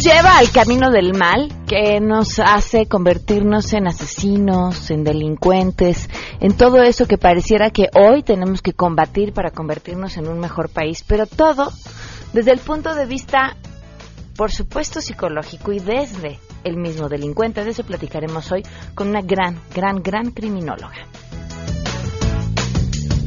[0.00, 1.52] lleva al camino del mal?
[1.66, 6.08] ¿Qué nos hace convertirnos en asesinos, en delincuentes,
[6.40, 10.70] en todo eso que pareciera que hoy tenemos que combatir para convertirnos en un mejor
[10.70, 11.04] país?
[11.06, 11.70] Pero todo
[12.32, 13.56] desde el punto de vista,
[14.36, 17.62] por supuesto, psicológico y desde el mismo delincuente.
[17.62, 18.62] De eso platicaremos hoy
[18.94, 20.96] con una gran, gran, gran criminóloga.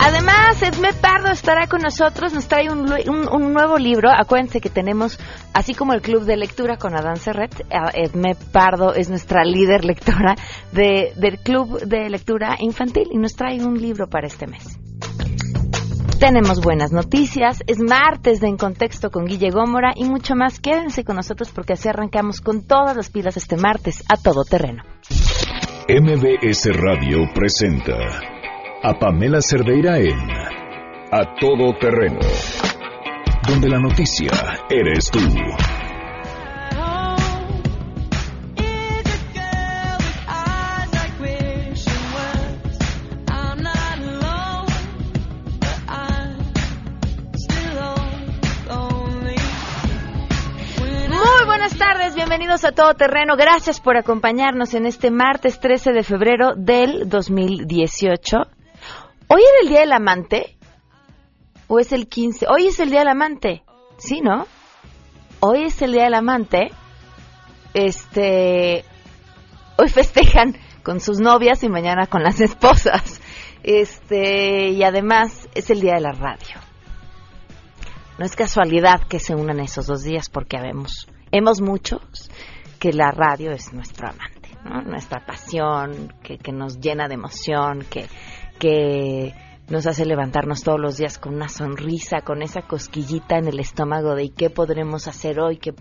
[0.05, 4.09] Además, Edme Pardo estará con nosotros, nos trae un, un, nuevo libro.
[4.11, 5.17] Acuérdense que tenemos,
[5.53, 10.35] así como el club de lectura con Adán Serret, Edme Pardo es nuestra líder lectora
[10.73, 14.77] de, del club de lectura infantil y nos trae un libro para este mes.
[16.19, 20.59] Tenemos buenas noticias, es martes de En Contexto con Guille Gómora y mucho más.
[20.59, 24.83] Quédense con nosotros porque así arrancamos con todas las pilas este martes a todo terreno.
[25.87, 28.32] MBS Radio presenta
[28.85, 30.19] a Pamela Cerdeira en
[31.09, 32.19] A Todo Terreno,
[33.47, 34.29] donde la noticia
[34.69, 35.19] eres tú.
[51.09, 53.37] Muy buenas tardes, bienvenidos a Todo Terreno.
[53.37, 58.52] Gracias por acompañarnos en este martes 13 de febrero del 2018.
[59.33, 60.57] ¿Hoy era el Día del Amante?
[61.67, 62.45] ¿O es el 15?
[62.49, 63.63] Hoy es el Día del Amante.
[63.97, 64.45] Sí, ¿no?
[65.39, 66.69] Hoy es el Día del Amante.
[67.73, 68.85] Este.
[69.75, 73.21] Hoy festejan con sus novias y mañana con las esposas.
[73.63, 74.69] Este.
[74.69, 76.57] Y además es el Día de la Radio.
[78.19, 82.29] No es casualidad que se unan esos dos días porque habemos, hemos muchos
[82.77, 84.49] que la radio es nuestro amante,
[84.85, 88.07] nuestra pasión, que, que nos llena de emoción, que,
[88.59, 89.33] que
[89.69, 94.15] nos hace levantarnos todos los días con una sonrisa, con esa cosquillita en el estómago
[94.15, 95.73] de qué podremos hacer hoy, qué,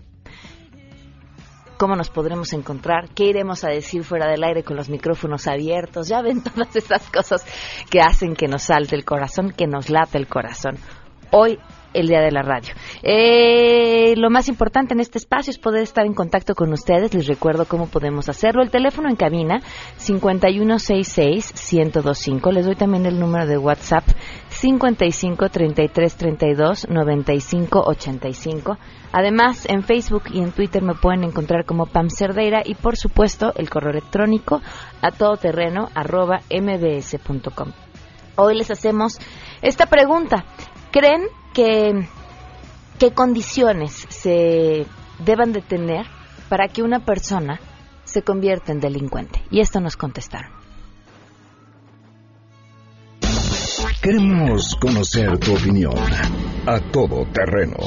[1.77, 6.07] cómo nos podremos encontrar, qué iremos a decir fuera del aire con los micrófonos abiertos.
[6.07, 7.45] Ya ven todas esas cosas
[7.89, 10.77] que hacen que nos salte el corazón, que nos late el corazón.
[11.31, 11.59] Hoy
[11.93, 12.73] el día de la radio.
[13.01, 17.13] Eh, lo más importante en este espacio es poder estar en contacto con ustedes.
[17.13, 18.61] Les recuerdo cómo podemos hacerlo.
[18.61, 19.61] El teléfono en cabina
[19.99, 22.51] 5166-1025.
[22.51, 24.03] Les doy también el número de WhatsApp
[24.49, 28.77] 55 33 32 95 85.
[29.11, 33.53] Además, en Facebook y en Twitter me pueden encontrar como Pam Cerdeira y por supuesto
[33.55, 34.61] el correo electrónico
[35.01, 35.89] a todoterreno
[36.49, 37.71] mbs.com.
[38.35, 39.19] Hoy les hacemos
[39.61, 40.45] esta pregunta.
[40.91, 41.21] ¿Creen
[41.53, 42.07] que
[42.99, 44.85] qué condiciones se
[45.19, 46.05] deban de tener
[46.49, 47.59] para que una persona
[48.03, 49.41] se convierta en delincuente?
[49.49, 50.51] Y esto nos contestaron.
[54.01, 55.93] Queremos conocer tu opinión
[56.65, 57.77] a todo terreno.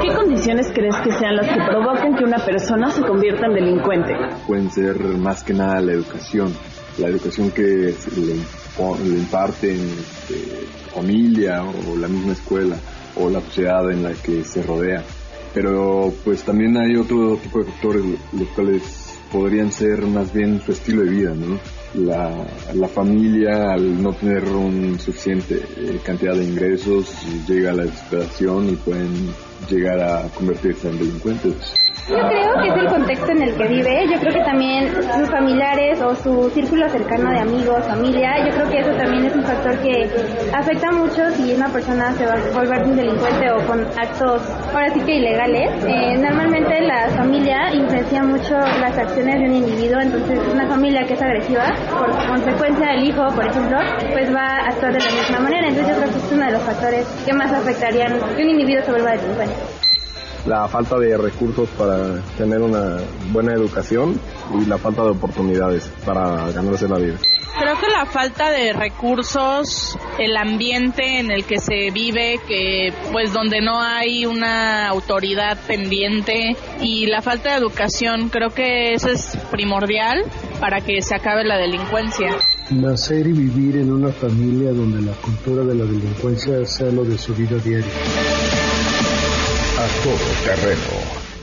[0.00, 4.14] ¿Qué condiciones crees que sean las que provocan que una persona se convierta en delincuente?
[4.46, 6.54] Pueden ser más que nada la educación,
[6.96, 8.36] la educación que le, le
[9.04, 12.76] imparten este, familia o la misma escuela
[13.16, 15.04] o la sociedad en la que se rodea.
[15.54, 18.82] Pero pues también hay otro tipo de factores los cuales
[19.32, 21.58] podrían ser más bien su estilo de vida, ¿no?
[21.94, 27.14] La, la familia al no tener un suficiente eh, cantidad de ingresos
[27.46, 29.10] llega a la desesperación y pueden
[29.70, 31.54] llegar a convertirse en delincuentes.
[32.08, 34.06] Yo creo que es el contexto en el que vive.
[34.10, 38.70] Yo creo que también sus familiares o su círculo cercano de amigos, familia, yo creo
[38.70, 40.08] que eso también es un factor que
[40.54, 44.40] afecta mucho si una persona se va a volver un delincuente o con actos,
[44.72, 45.70] ahora sí que ilegales.
[45.84, 51.12] Eh, normalmente la familia influencia mucho las acciones de un individuo, entonces una familia que
[51.12, 53.76] es agresiva, por consecuencia el hijo, por ejemplo,
[54.14, 55.68] pues va a actuar de la misma manera.
[55.68, 58.82] Entonces yo creo que es uno de los factores que más afectarían que un individuo
[58.82, 59.87] se vuelva delincuente
[60.48, 62.96] la falta de recursos para tener una
[63.30, 64.18] buena educación
[64.58, 67.18] y la falta de oportunidades para ganarse la vida.
[67.58, 73.32] Creo que la falta de recursos, el ambiente en el que se vive, que pues
[73.32, 79.36] donde no hay una autoridad pendiente y la falta de educación, creo que eso es
[79.50, 80.24] primordial
[80.60, 82.30] para que se acabe la delincuencia.
[82.70, 87.18] Nacer y vivir en una familia donde la cultura de la delincuencia sea lo de
[87.18, 87.90] su vida diaria.
[89.78, 90.82] A todo terreno.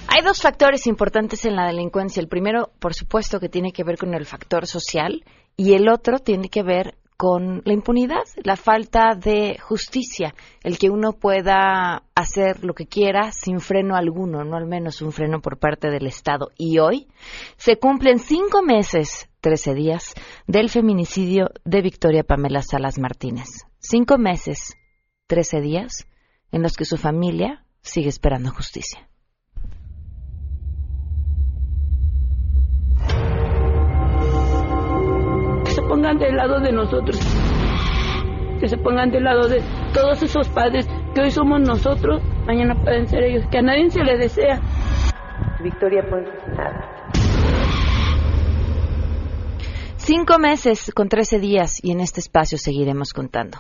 [0.09, 2.19] Hay dos factores importantes en la delincuencia.
[2.19, 5.23] El primero, por supuesto, que tiene que ver con el factor social
[5.55, 10.89] y el otro tiene que ver con la impunidad, la falta de justicia, el que
[10.89, 15.57] uno pueda hacer lo que quiera sin freno alguno, no al menos un freno por
[15.57, 16.49] parte del Estado.
[16.57, 17.07] Y hoy
[17.55, 20.13] se cumplen cinco meses, trece días,
[20.45, 23.47] del feminicidio de Victoria Pamela Salas Martínez.
[23.79, 24.75] Cinco meses,
[25.25, 26.05] trece días,
[26.51, 29.07] en los que su familia sigue esperando justicia.
[35.63, 37.19] Que se pongan del lado de nosotros,
[38.59, 39.61] que se pongan del lado de
[39.93, 44.03] todos esos padres que hoy somos nosotros, mañana pueden ser ellos, que a nadie se
[44.03, 44.59] le desea.
[45.61, 46.94] Victoria Ponce nada.
[50.05, 53.57] Cinco meses con trece días y en este espacio seguiremos contando.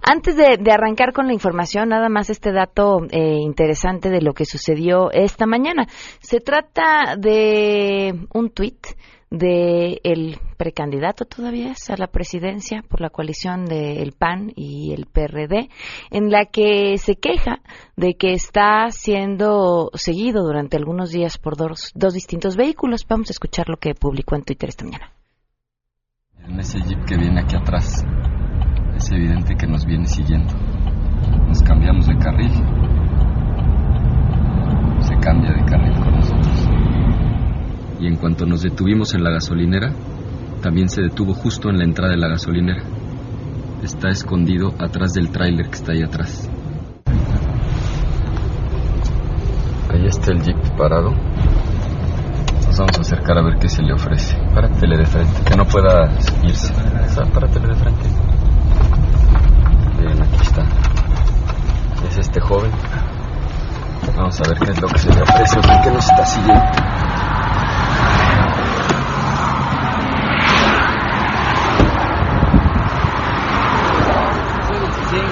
[0.00, 4.44] Antes de, arrancar con la información, nada más este dato eh, interesante de lo que
[4.44, 5.88] sucedió esta mañana.
[6.20, 8.86] Se trata de un tuit
[9.30, 15.68] de el precandidato todavía a la presidencia por la coalición del PAN y el PRD,
[16.12, 17.60] en la que se queja
[17.96, 23.04] de que está siendo seguido durante algunos días por dos, dos distintos vehículos.
[23.08, 25.17] Vamos a escuchar lo que publicó en Twitter esta mañana.
[26.48, 28.04] En ese jeep que viene aquí atrás,
[28.96, 30.54] es evidente que nos viene siguiendo.
[31.46, 32.50] Nos cambiamos de carril.
[35.00, 36.68] Se cambia de carril con nosotros.
[38.00, 39.92] Y en cuanto nos detuvimos en la gasolinera,
[40.62, 42.82] también se detuvo justo en la entrada de la gasolinera.
[43.82, 46.50] Está escondido atrás del tráiler que está ahí atrás.
[49.92, 51.12] Ahí está el jeep parado
[52.78, 54.36] vamos a acercar a ver qué se le ofrece.
[54.54, 56.10] Páratele de frente, que no pueda
[56.42, 56.72] irse.
[57.32, 58.08] Páratele de frente.
[59.98, 60.62] Bien, aquí está.
[62.08, 62.70] Es este joven.
[64.16, 66.64] Vamos a ver qué es lo que se le ofrece, por qué nos está siguiendo.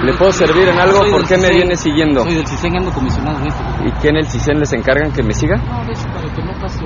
[0.06, 1.00] ¿Le puedo servir en algo?
[1.10, 2.22] ¿Por qué me viene siguiendo?
[2.22, 5.56] Soy del CISEN, ando comisionado en ¿Y quién el CISEN les encargan que me siga?
[5.56, 6.84] No, de hecho, para que no pase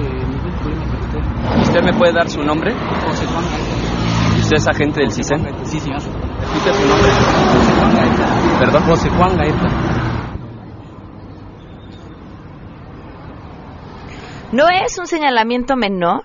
[1.71, 1.81] usted.
[1.81, 2.73] ¿Usted me puede dar su nombre?
[2.73, 4.37] José Juan Gaeta.
[4.37, 5.47] ¿Y usted es agente del CISEN?
[5.65, 6.01] Sí, señor.
[6.01, 7.11] ¿Repite su nombre?
[7.11, 8.59] José Juan Gaeta.
[8.59, 8.83] ¿Perdón?
[8.85, 10.01] José Juan Gaeta.
[14.53, 16.25] No es un señalamiento menor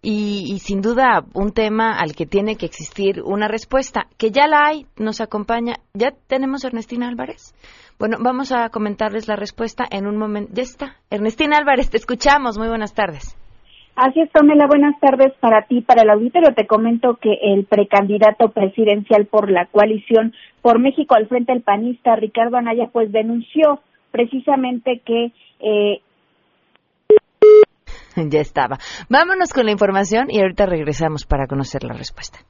[0.00, 4.66] y, sin duda un tema al que tiene que existir una respuesta, que ya la
[4.66, 5.74] hay, nos acompaña.
[5.92, 7.54] ¿Ya tenemos a Ernestina Álvarez?
[7.98, 10.52] Bueno, vamos a comentarles la respuesta en un momento.
[10.54, 10.96] Ya está.
[11.10, 12.56] Ernestina Álvarez, te escuchamos.
[12.56, 13.36] Muy buenas tardes.
[13.96, 16.54] Así es, Pamela, buenas tardes para ti, para el auditorio.
[16.54, 22.14] Te comento que el precandidato presidencial por la coalición por México al frente del panista,
[22.14, 26.02] Ricardo Anaya, pues denunció precisamente que eh,
[28.28, 28.76] ya estaba.
[29.08, 32.40] Vámonos con la información y ahorita regresamos para conocer la respuesta.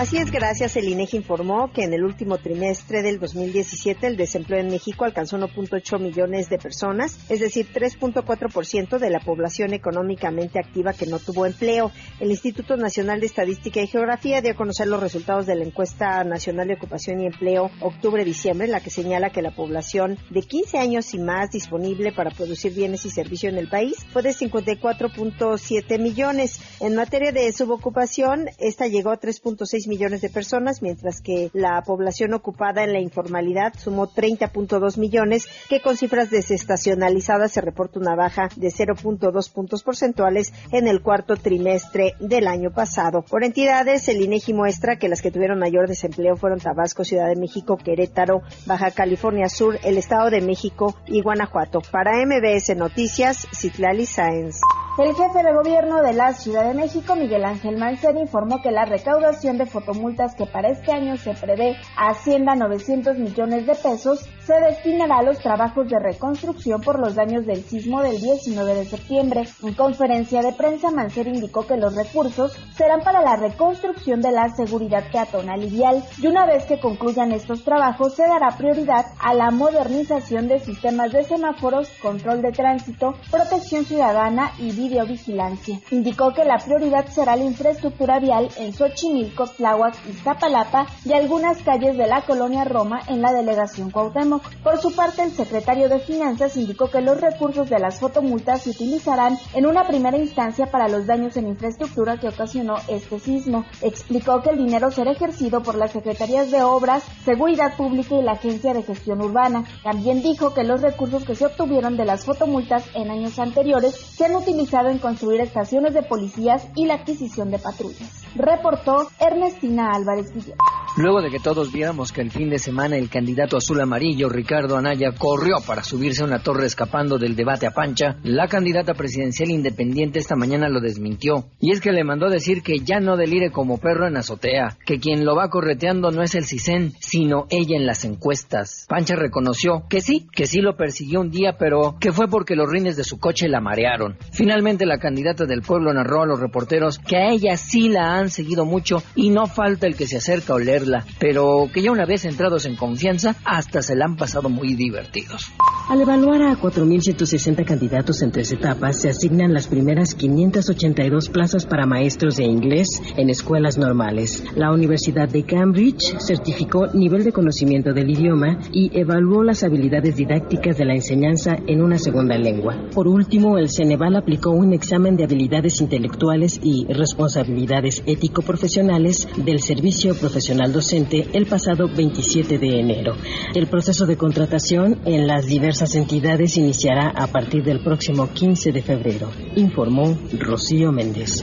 [0.00, 0.78] Así es, gracias.
[0.78, 5.36] El INEGI informó que en el último trimestre del 2017 el desempleo en México alcanzó
[5.36, 11.44] 1.8 millones de personas, es decir, 3.4% de la población económicamente activa que no tuvo
[11.44, 11.92] empleo.
[12.18, 16.24] El Instituto Nacional de Estadística y Geografía dio a conocer los resultados de la encuesta
[16.24, 20.78] nacional de ocupación y empleo octubre-diciembre, en la que señala que la población de 15
[20.78, 25.98] años y más disponible para producir bienes y servicios en el país fue de 54.7
[25.98, 26.58] millones.
[26.80, 32.32] En materia de subocupación, esta llegó a 3.6 millones de personas, mientras que la población
[32.32, 38.48] ocupada en la informalidad sumó 30.2 millones, que con cifras desestacionalizadas se reporta una baja
[38.56, 43.22] de 0.2 puntos porcentuales en el cuarto trimestre del año pasado.
[43.22, 47.36] Por entidades, el INEGI muestra que las que tuvieron mayor desempleo fueron Tabasco, Ciudad de
[47.36, 51.80] México, Querétaro, Baja California Sur, el Estado de México y Guanajuato.
[51.90, 54.60] Para MBS Noticias, Citlali Sáenz.
[55.00, 58.84] El jefe de gobierno de la Ciudad de México, Miguel Ángel Mancera, informó que la
[58.84, 64.28] recaudación de fotomultas que para este año se prevé ascienda a 900 millones de pesos
[64.44, 68.84] se destinará a los trabajos de reconstrucción por los daños del sismo del 19 de
[68.84, 69.44] septiembre.
[69.62, 74.50] En conferencia de prensa, Mancera indicó que los recursos serán para la reconstrucción de la
[74.50, 79.32] seguridad peatonal y vial y una vez que concluyan estos trabajos se dará prioridad a
[79.32, 85.80] la modernización de sistemas de semáforos, control de tránsito, protección ciudadana y videovigilancia.
[85.90, 91.96] Indicó que la prioridad será la infraestructura vial en Xochimilco, Tláhuac, Iztapalapa y algunas calles
[91.96, 94.42] de la colonia Roma en la delegación Cuauhtémoc.
[94.62, 98.70] Por su parte, el secretario de Finanzas indicó que los recursos de las fotomultas se
[98.70, 103.64] utilizarán en una primera instancia para los daños en infraestructura que ocasionó este sismo.
[103.82, 108.32] Explicó que el dinero será ejercido por las Secretarías de Obras, Seguridad Pública y la
[108.32, 109.64] Agencia de Gestión Urbana.
[109.84, 114.24] También dijo que los recursos que se obtuvieron de las fotomultas en años anteriores se
[114.24, 118.24] han utilizado en construir estaciones de policías y la adquisición de patrullas.
[118.34, 120.58] Reportó Ernestina Álvarez Villegas.
[120.96, 124.76] Luego de que todos viéramos que el fin de semana el candidato azul amarillo Ricardo
[124.76, 129.50] Anaya corrió para subirse a una torre escapando del debate a Pancha, la candidata presidencial
[129.50, 131.46] independiente esta mañana lo desmintió.
[131.60, 134.98] Y es que le mandó decir que ya no delire como perro en azotea, que
[134.98, 138.86] quien lo va correteando no es el CISEN, sino ella en las encuestas.
[138.88, 142.68] Pancha reconoció que sí, que sí lo persiguió un día, pero que fue porque los
[142.68, 144.16] rines de su coche la marearon.
[144.32, 148.28] Finalmente la candidata del pueblo narró a los reporteros que a ella sí la han
[148.28, 152.04] seguido mucho y no falta el que se acerca a olerla, pero que ya una
[152.04, 155.50] vez entrados en confianza, hasta se la han pasado muy divertidos.
[155.88, 161.86] Al evaluar a 4.160 candidatos en tres etapas, se asignan las primeras 582 plazas para
[161.86, 164.44] maestros de inglés en escuelas normales.
[164.54, 170.76] La Universidad de Cambridge certificó nivel de conocimiento del idioma y evaluó las habilidades didácticas
[170.76, 172.76] de la enseñanza en una segunda lengua.
[172.94, 180.14] Por último, el Ceneval aplicó un examen de habilidades intelectuales y responsabilidades ético-profesionales del Servicio
[180.14, 183.16] Profesional Docente el pasado 27 de enero.
[183.54, 188.82] El proceso de contratación en las diversas entidades iniciará a partir del próximo 15 de
[188.82, 191.42] febrero, informó Rocío Méndez.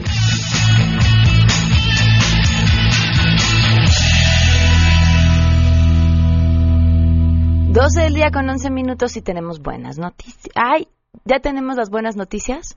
[7.70, 10.48] Doce del día con 11 minutos y tenemos buenas noticias.
[10.56, 10.88] ¡Ay!
[11.24, 12.76] ¿Ya tenemos las buenas noticias?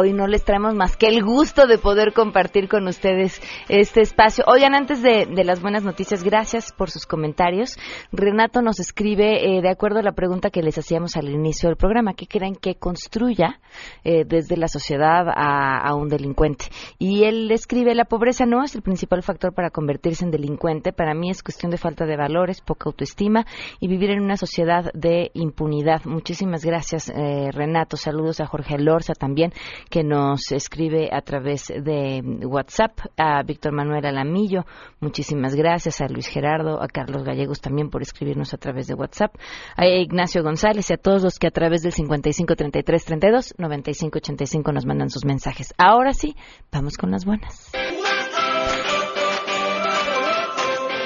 [0.00, 4.44] Hoy no les traemos más que el gusto de poder compartir con ustedes este espacio.
[4.46, 7.76] Oigan, antes de, de las buenas noticias, gracias por sus comentarios.
[8.12, 11.76] Renato nos escribe, eh, de acuerdo a la pregunta que les hacíamos al inicio del
[11.76, 13.58] programa, ¿qué creen que construya
[14.04, 16.66] eh, desde la sociedad a, un delincuente?
[17.00, 20.92] Y él escribe, la pobreza no es el principal factor para convertirse en delincuente.
[20.92, 23.46] Para mí es cuestión de falta de valores, poca autoestima
[23.80, 26.04] y vivir en una sociedad de impunidad.
[26.04, 27.96] Muchísimas gracias, eh, Renato.
[27.96, 29.52] Saludos a Jorge Lorza también
[29.88, 34.64] que nos escribe a través de WhatsApp, a Víctor Manuel Alamillo,
[35.00, 39.34] muchísimas gracias, a Luis Gerardo, a Carlos Gallegos también por escribirnos a través de WhatsApp,
[39.76, 45.10] a Ignacio González y a todos los que a través del 553332 9585 nos mandan
[45.10, 45.74] sus mensajes.
[45.78, 46.36] Ahora sí,
[46.70, 47.72] vamos con las buenas.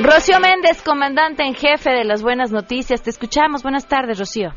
[0.00, 3.02] Rocío Méndez, comandante en jefe de las buenas noticias.
[3.02, 3.62] Te escuchamos.
[3.62, 4.50] Buenas tardes, Rocío.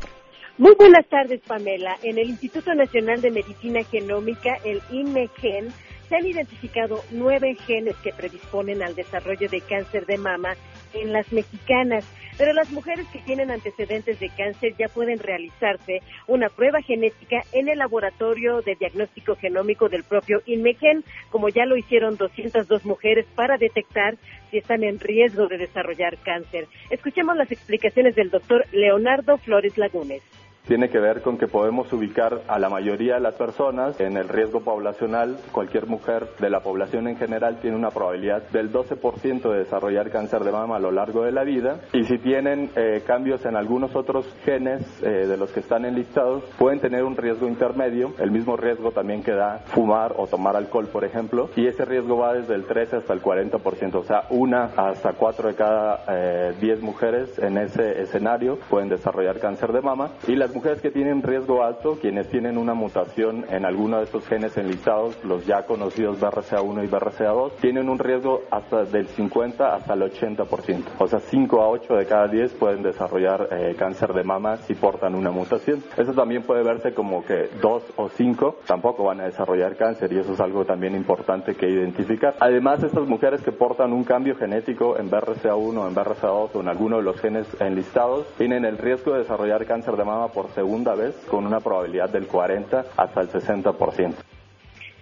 [0.58, 1.98] Muy buenas tardes, Pamela.
[2.02, 5.68] En el Instituto Nacional de Medicina Genómica, el INMEGEN,
[6.08, 10.54] se han identificado nueve genes que predisponen al desarrollo de cáncer de mama
[10.94, 12.06] en las mexicanas.
[12.38, 17.68] Pero las mujeres que tienen antecedentes de cáncer ya pueden realizarse una prueba genética en
[17.68, 23.58] el laboratorio de diagnóstico genómico del propio INMEGEN, como ya lo hicieron 202 mujeres para
[23.58, 24.16] detectar
[24.50, 26.66] si están en riesgo de desarrollar cáncer.
[26.88, 30.22] Escuchemos las explicaciones del doctor Leonardo Flores Lagunes
[30.66, 34.28] tiene que ver con que podemos ubicar a la mayoría de las personas en el
[34.28, 35.38] riesgo poblacional.
[35.52, 40.42] Cualquier mujer de la población en general tiene una probabilidad del 12% de desarrollar cáncer
[40.42, 41.80] de mama a lo largo de la vida.
[41.92, 46.42] Y si tienen eh, cambios en algunos otros genes eh, de los que están enlistados,
[46.58, 50.88] pueden tener un riesgo intermedio, el mismo riesgo también que da fumar o tomar alcohol,
[50.88, 51.48] por ejemplo.
[51.54, 55.48] Y ese riesgo va desde el 13 hasta el 40%, o sea, una hasta cuatro
[55.48, 60.10] de cada eh, 10 mujeres en ese escenario pueden desarrollar cáncer de mama.
[60.26, 64.26] Y las mujeres que tienen riesgo alto, quienes tienen una mutación en alguno de esos
[64.26, 69.92] genes enlistados, los ya conocidos BRCA1 y BRCA2, tienen un riesgo hasta del 50 hasta
[69.92, 70.82] el 80%.
[70.98, 74.74] O sea, 5 a 8 de cada 10 pueden desarrollar eh, cáncer de mama si
[74.74, 75.82] portan una mutación.
[75.94, 80.20] Eso también puede verse como que 2 o 5 tampoco van a desarrollar cáncer y
[80.20, 82.34] eso es algo también importante que identificar.
[82.40, 86.96] Además, estas mujeres que portan un cambio genético en BRCA1, en BRCA2 o en alguno
[86.96, 91.14] de los genes enlistados, tienen el riesgo de desarrollar cáncer de mama por segunda vez
[91.30, 94.14] con una probabilidad del 40 hasta el 60%.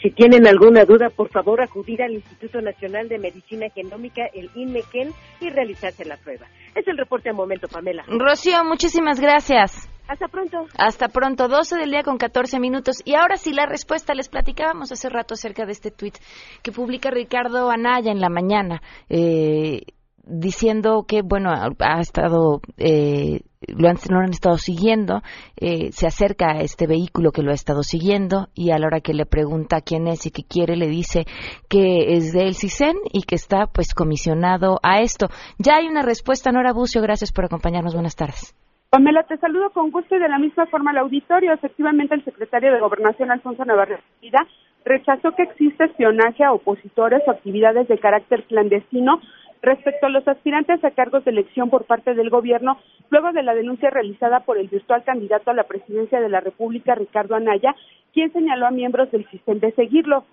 [0.05, 5.15] Si tienen alguna duda, por favor acudir al Instituto Nacional de Medicina Genómica, el INMEGEN,
[5.41, 6.47] y realizarse la prueba.
[6.75, 8.05] Es el reporte al momento, Pamela.
[8.07, 9.89] Rocío, muchísimas gracias.
[10.07, 10.67] Hasta pronto.
[10.77, 13.01] Hasta pronto, 12 del día con 14 minutos.
[13.07, 14.13] Y ahora sí, la respuesta.
[14.13, 16.19] Les platicábamos hace rato acerca de este tuit
[16.63, 19.87] que publica Ricardo Anaya en la mañana, eh,
[20.23, 22.61] diciendo que, bueno, ha estado...
[22.77, 25.23] Eh, lo han, lo han estado siguiendo,
[25.57, 29.01] eh, se acerca a este vehículo que lo ha estado siguiendo y a la hora
[29.01, 31.25] que le pregunta quién es y qué quiere, le dice
[31.69, 35.29] que es del CISEN y que está pues comisionado a esto.
[35.59, 38.55] Ya hay una respuesta, Nora Bucio, gracias por acompañarnos, buenas tardes.
[38.91, 41.53] Pamela, te saludo con gusto y de la misma forma al auditorio.
[41.53, 43.99] Efectivamente, el secretario de Gobernación, Alfonso Navarro
[44.85, 49.21] rechazó que existe espionaje a opositores o actividades de carácter clandestino
[49.65, 52.79] respecto a los aspirantes a cargos de elección por parte del gobierno,
[53.11, 56.95] luego de la denuncia realizada por el virtual candidato a la presidencia de la República,
[56.95, 57.75] Ricardo Anaya,
[58.13, 60.25] quien señaló a miembros del sistema de seguirlo.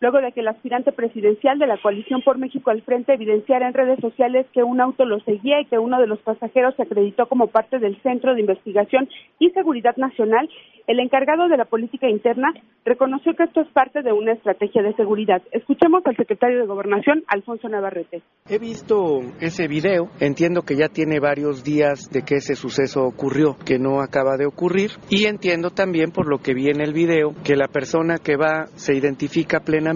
[0.00, 3.74] Luego de que el aspirante presidencial de la coalición por México al frente evidenciara en
[3.74, 7.26] redes sociales que un auto lo seguía y que uno de los pasajeros se acreditó
[7.26, 10.48] como parte del Centro de Investigación y Seguridad Nacional,
[10.86, 12.48] el encargado de la política interna
[12.86, 15.42] reconoció que esto es parte de una estrategia de seguridad.
[15.52, 18.22] Escuchemos al secretario de Gobernación, Alfonso Navarrete.
[18.48, 23.56] He visto ese video, entiendo que ya tiene varios días de que ese suceso ocurrió,
[23.66, 27.34] que no acaba de ocurrir, y entiendo también por lo que vi en el video
[27.44, 29.87] que la persona que va se identifica plenamente,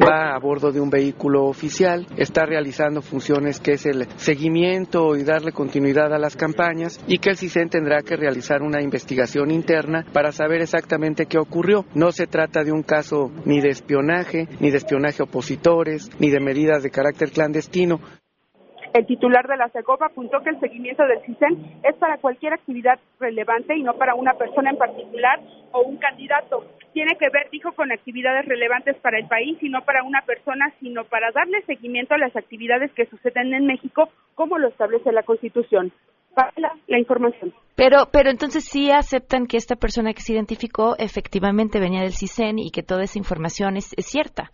[0.00, 5.24] va a bordo de un vehículo oficial, está realizando funciones que es el seguimiento y
[5.24, 10.04] darle continuidad a las campañas y que el CISEN tendrá que realizar una investigación interna
[10.12, 11.84] para saber exactamente qué ocurrió.
[11.94, 16.40] No se trata de un caso ni de espionaje, ni de espionaje opositores, ni de
[16.40, 18.00] medidas de carácter clandestino.
[18.92, 22.98] El titular de la SEGOV apuntó que el seguimiento del CISEN es para cualquier actividad
[23.18, 25.40] relevante y no para una persona en particular
[25.72, 26.66] o un candidato.
[26.92, 30.74] Tiene que ver, dijo, con actividades relevantes para el país y no para una persona,
[30.80, 35.22] sino para darle seguimiento a las actividades que suceden en México, como lo establece la
[35.22, 35.90] Constitución.
[36.34, 36.52] Para
[36.86, 37.52] la información.
[37.74, 42.58] Pero, pero entonces sí aceptan que esta persona que se identificó efectivamente venía del CISEN
[42.58, 44.50] y que toda esa información es cierta.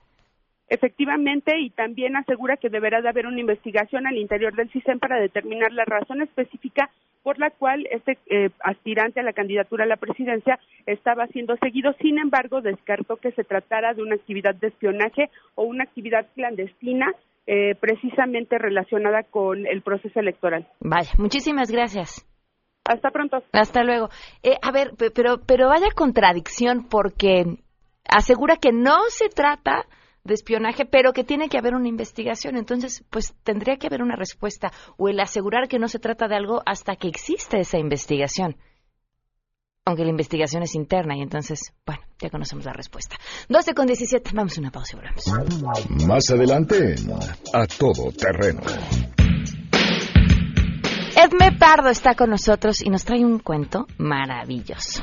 [0.69, 5.19] Efectivamente, y también asegura que deberá de haber una investigación al interior del CISEN para
[5.19, 6.91] determinar la razón específica
[7.23, 11.93] por la cual este eh, aspirante a la candidatura a la presidencia estaba siendo seguido.
[12.01, 17.13] Sin embargo, descartó que se tratara de una actividad de espionaje o una actividad clandestina
[17.47, 20.67] eh, precisamente relacionada con el proceso electoral.
[20.81, 22.27] Vaya, muchísimas gracias.
[22.85, 23.43] Hasta pronto.
[23.53, 24.09] Hasta luego.
[24.43, 27.45] Eh, a ver, pero, pero vaya contradicción porque
[28.07, 29.87] asegura que no se trata
[30.29, 32.57] de espionaje, pero que tiene que haber una investigación.
[32.57, 36.37] Entonces, pues tendría que haber una respuesta o el asegurar que no se trata de
[36.37, 38.57] algo hasta que exista esa investigación.
[39.85, 43.17] Aunque la investigación es interna y entonces, bueno, ya conocemos la respuesta.
[43.49, 46.07] 12 con 17, vamos a una pausa y volvemos.
[46.07, 46.95] Más adelante,
[47.55, 48.61] a todo terreno.
[51.17, 55.03] Edme Pardo está con nosotros y nos trae un cuento maravilloso.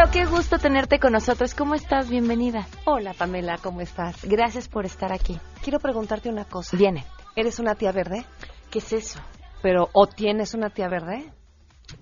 [0.00, 1.54] Pardo, qué gusto tenerte con nosotros.
[1.54, 2.08] ¿Cómo estás?
[2.08, 2.66] Bienvenida.
[2.86, 4.24] Hola Pamela, ¿cómo estás?
[4.24, 5.38] Gracias por estar aquí.
[5.62, 6.74] Quiero preguntarte una cosa.
[6.74, 7.04] Viene.
[7.36, 8.24] ¿Eres una tía verde?
[8.70, 9.20] ¿Qué es eso?
[9.62, 11.30] Pero, ¿o tienes una tía verde?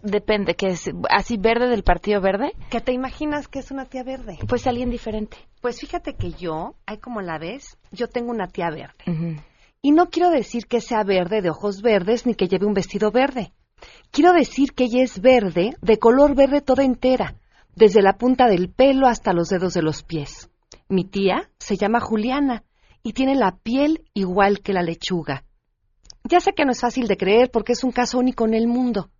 [0.03, 2.53] Depende, ¿que es así verde del Partido Verde?
[2.71, 4.39] ¿Qué te imaginas que es una tía verde?
[4.47, 5.37] Pues alguien diferente.
[5.61, 9.43] Pues fíjate que yo, hay como la ves, yo tengo una tía verde.
[9.83, 13.11] Y no quiero decir que sea verde de ojos verdes ni que lleve un vestido
[13.11, 13.53] verde.
[14.13, 17.35] Quiero decir que ella es verde, de color verde toda entera,
[17.79, 20.51] desde la punta del pelo hasta los dedos de los pies.
[20.89, 22.65] Mi tía se llama Juliana
[23.05, 25.45] y tiene la piel igual que la lechuga.
[26.25, 28.67] Ya sé que no es fácil de creer porque es un caso único en el
[28.67, 29.11] mundo.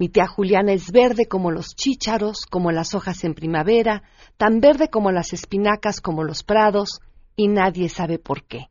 [0.00, 4.02] Mi tía Juliana es verde como los chícharos, como las hojas en primavera,
[4.36, 7.00] tan verde como las espinacas, como los prados,
[7.36, 8.68] y nadie sabe por qué.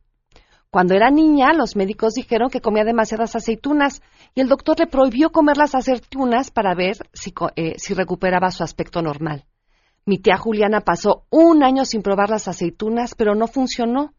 [0.70, 4.02] Cuando era niña, los médicos dijeron que comía demasiadas aceitunas
[4.34, 8.62] y el doctor le prohibió comer las aceitunas para ver si, eh, si recuperaba su
[8.62, 9.46] aspecto normal.
[10.04, 14.12] Mi tía Juliana pasó un año sin probar las aceitunas, pero no funcionó.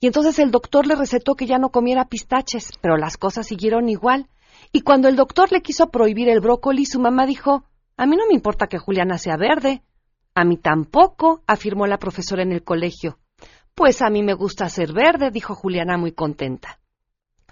[0.00, 3.88] Y entonces el doctor le recetó que ya no comiera pistaches, pero las cosas siguieron
[3.88, 4.28] igual.
[4.72, 7.64] Y cuando el doctor le quiso prohibir el brócoli, su mamá dijo,
[7.96, 9.82] a mí no me importa que Juliana sea verde.
[10.34, 13.18] A mí tampoco, afirmó la profesora en el colegio.
[13.76, 16.80] Pues a mí me gusta ser verde, dijo Juliana muy contenta.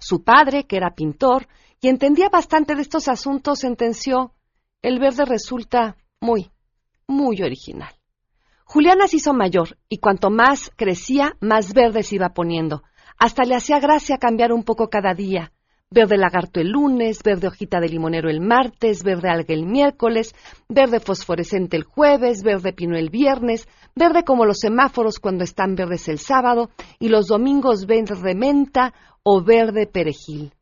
[0.00, 1.46] Su padre, que era pintor
[1.82, 4.32] y entendía bastante de estos asuntos, sentenció
[4.80, 6.50] el verde resulta muy,
[7.06, 7.92] muy original.
[8.64, 12.84] Juliana se hizo mayor y cuanto más crecía, más verde se iba poniendo.
[13.18, 15.52] Hasta le hacía gracia cambiar un poco cada día.
[15.90, 20.34] Verde lagarto el lunes, verde hojita de limonero el martes, verde alga el miércoles,
[20.68, 26.08] verde fosforescente el jueves, verde pino el viernes, verde como los semáforos cuando están verdes
[26.08, 28.92] el sábado y los domingos verde menta
[29.22, 30.52] o verde perejil.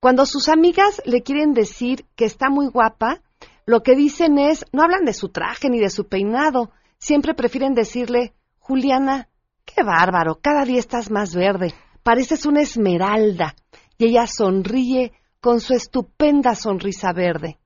[0.00, 3.20] Cuando sus amigas le quieren decir que está muy guapa,
[3.66, 7.74] lo que dicen es, no hablan de su traje ni de su peinado, siempre prefieren
[7.74, 9.28] decirle, Juliana,
[9.64, 13.54] qué bárbaro, cada día estás más verde, pareces una esmeralda.
[14.02, 17.60] Y ella sonríe con su estupenda sonrisa verde.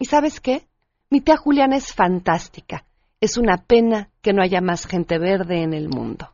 [0.00, 0.66] ¿Y sabes qué?
[1.10, 2.84] Mi tía Juliana es fantástica.
[3.20, 6.28] Es una pena que no haya más gente verde en el mundo.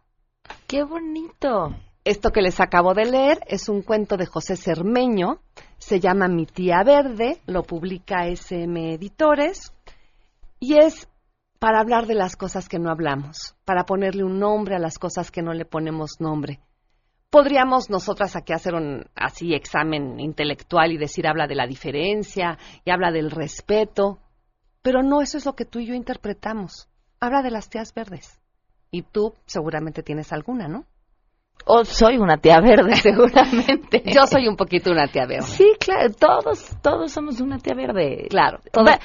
[0.66, 1.76] ¡Qué bonito!
[2.02, 5.42] Esto que les acabo de leer es un cuento de José Cermeño,
[5.76, 9.74] se llama Mi tía verde, lo publica SM Editores
[10.60, 11.10] y es
[11.58, 15.30] para hablar de las cosas que no hablamos, para ponerle un nombre a las cosas
[15.30, 16.58] que no le ponemos nombre.
[17.32, 22.90] Podríamos nosotras aquí hacer un así examen intelectual y decir habla de la diferencia y
[22.90, 24.18] habla del respeto,
[24.82, 26.90] pero no eso es lo que tú y yo interpretamos.
[27.20, 28.38] Habla de las tías verdes.
[28.90, 30.84] Y tú seguramente tienes alguna, ¿no?
[31.64, 34.02] O soy una tía verde, seguramente.
[34.12, 35.46] Yo soy un poquito una tía verde.
[35.46, 38.26] Sí, claro, todos, todos somos una tía verde.
[38.28, 38.58] Claro.
[38.70, 39.00] Toda-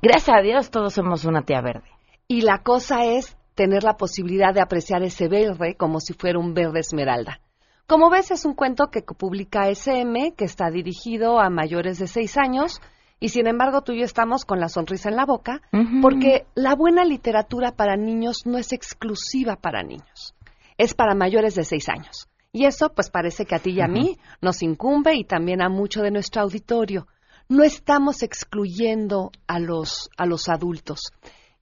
[0.00, 1.88] gracias a Dios, todos somos una tía verde.
[2.28, 6.54] Y la cosa es tener la posibilidad de apreciar ese verde como si fuera un
[6.54, 7.40] verde esmeralda.
[7.86, 12.38] Como ves, es un cuento que publica SM, que está dirigido a mayores de seis
[12.38, 12.80] años,
[13.20, 15.60] y sin embargo tú y yo estamos con la sonrisa en la boca,
[16.00, 20.34] porque la buena literatura para niños no es exclusiva para niños,
[20.78, 22.28] es para mayores de seis años.
[22.52, 25.68] Y eso, pues parece que a ti y a mí nos incumbe y también a
[25.68, 27.06] mucho de nuestro auditorio.
[27.48, 31.12] No estamos excluyendo a los, a los adultos.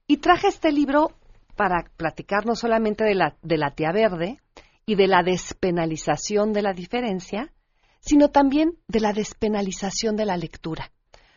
[0.05, 1.11] Y traje este libro
[1.55, 4.39] para platicar no solamente de la, de la tía verde
[4.85, 7.53] y de la despenalización de la diferencia,
[7.99, 10.91] sino también de la despenalización de la lectura.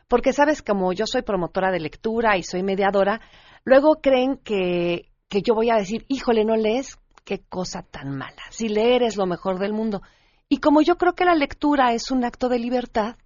[0.09, 3.21] Porque sabes, como yo soy promotora de lectura y soy mediadora,
[3.65, 8.43] luego creen que, que yo voy a decir, híjole, no lees, qué cosa tan mala.
[8.51, 10.03] Si leer es lo mejor del mundo.
[10.49, 13.17] Y como yo creo que la lectura es un acto de libertad,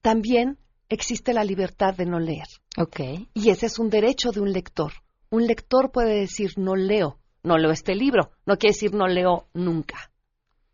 [0.00, 0.58] también
[0.88, 2.46] existe la libertad de no leer.
[2.78, 3.00] Ok.
[3.34, 4.92] Y ese es un derecho de un lector.
[5.30, 9.46] Un lector puede decir no leo, no leo este libro, no quiere decir no leo
[9.54, 10.10] nunca.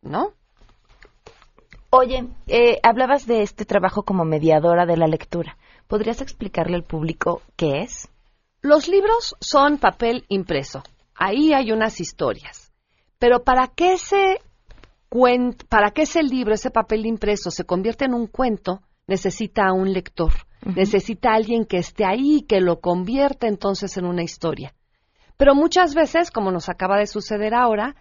[0.03, 0.33] ¿No?
[1.91, 5.57] Oye, eh, hablabas de este trabajo como mediadora de la lectura.
[5.87, 8.09] ¿Podrías explicarle al público qué es?
[8.61, 10.83] Los libros son papel impreso.
[11.15, 12.73] Ahí hay unas historias.
[13.19, 14.39] Pero para que ese
[15.11, 19.73] cuen- para que ese libro, ese papel impreso se convierta en un cuento, necesita a
[19.73, 20.33] un lector.
[20.77, 24.75] Necesita a alguien que esté ahí y que lo convierta entonces en una historia.
[25.39, 27.95] Pero muchas veces, como nos acaba de suceder ahora,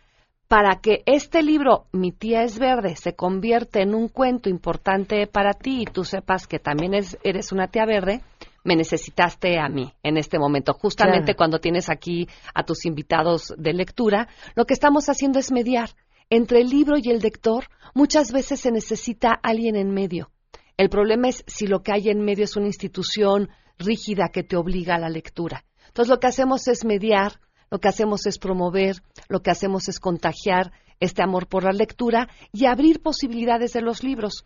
[0.48, 5.54] para que este libro, Mi tía es verde, se convierta en un cuento importante para
[5.54, 8.22] ti y tú sepas que también es- eres una tía verde,
[8.64, 10.74] me necesitaste a mí en este momento.
[10.74, 11.38] Justamente Claro.
[11.38, 15.90] cuando tienes aquí a tus invitados de lectura, lo que estamos haciendo es mediar.
[16.30, 20.32] Entre el libro y el lector, muchas veces se necesita alguien en medio.
[20.76, 24.58] El problema es si lo que hay en medio es una institución rígida que te
[24.58, 25.64] obliga a la lectura.
[25.98, 27.40] Entonces lo que hacemos es mediar,
[27.72, 28.98] lo que hacemos es promover,
[29.30, 34.04] lo que hacemos es contagiar este amor por la lectura y abrir posibilidades de los
[34.04, 34.46] libros.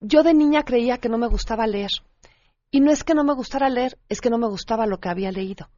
[0.00, 1.90] Yo de niña creía que no me gustaba leer.
[2.70, 5.10] Y no es que no me gustara leer, es que no me gustaba lo que
[5.10, 5.68] había leído.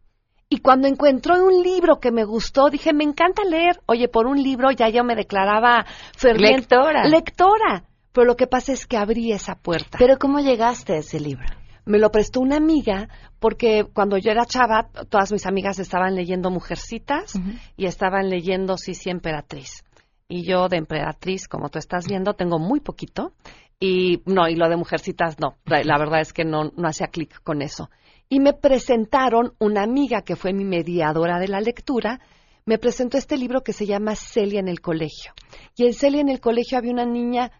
[0.49, 3.81] Y cuando encontré un libro que me gustó, dije, me encanta leer.
[3.87, 5.85] Oye, por un libro ya yo me declaraba
[6.17, 6.59] ferviente.
[6.59, 7.09] Lectora.
[7.09, 7.85] Lectora.
[8.13, 9.99] Pero lo que pasa es que abrí esa puerta.
[9.99, 11.66] Pero ¿cómo llegaste a ese libro?
[11.87, 16.51] Me lo prestó una amiga porque cuando yo era chava, todas mis amigas estaban leyendo
[16.51, 17.41] Mujercitas
[17.77, 19.85] y estaban leyendo Sí, sí, Emperatriz.
[20.29, 23.33] Y yo de Emperatriz, como tú estás viendo, tengo muy poquito.
[23.79, 25.57] Y no, y lo de Mujercitas no.
[25.65, 27.89] La, la verdad es que no, no hacía clic con eso.
[28.29, 32.21] Y me presentaron una amiga que fue mi mediadora de la lectura,
[32.65, 35.33] me presentó este libro que se llama Celia en el colegio.
[35.77, 37.53] Y en Celia en el colegio había una niña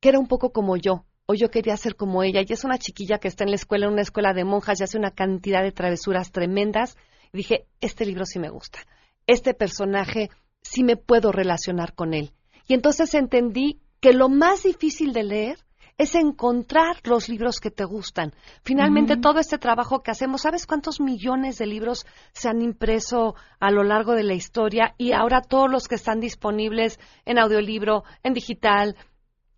[0.00, 2.78] que era un poco como yo, o yo quería ser como ella, y es una
[2.78, 5.62] chiquilla que está en la escuela, en una escuela de monjas, y hace una cantidad
[5.62, 6.96] de travesuras tremendas.
[7.32, 8.80] Y dije, este libro sí me gusta,
[9.26, 10.30] este personaje
[10.62, 12.32] sí me puedo relacionar con él.
[12.66, 15.58] Y entonces entendí que lo más difícil de leer
[15.98, 18.32] es encontrar los libros que te gustan.
[18.64, 23.70] Finalmente, todo este trabajo que hacemos, ¿sabes cuántos millones de libros se han impreso a
[23.70, 24.94] lo largo de la historia?
[24.98, 28.96] Y ahora todos los que están disponibles en audiolibro, en digital,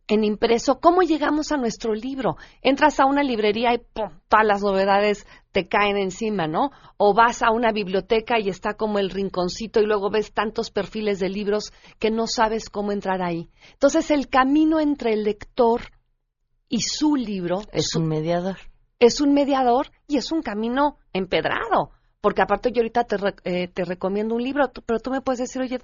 [0.06, 2.36] en impreso, ¿cómo llegamos a nuestro libro?
[2.60, 4.10] Entras a una librería y ¡pum!
[4.28, 6.70] todas las novedades te caen encima, ¿no?
[6.98, 11.20] O vas a una biblioteca y está como el rinconcito y luego ves tantos perfiles
[11.20, 13.48] de libros que no sabes cómo entrar ahí.
[13.72, 15.80] Entonces el camino entre el lector
[16.68, 18.58] y su libro Es un mediador.
[18.98, 21.90] es un mediador y es un camino empedrado.
[22.20, 25.40] Porque aparte yo ahorita te, re- eh, te recomiendo un libro, pero tú me puedes
[25.40, 25.78] decir, oye,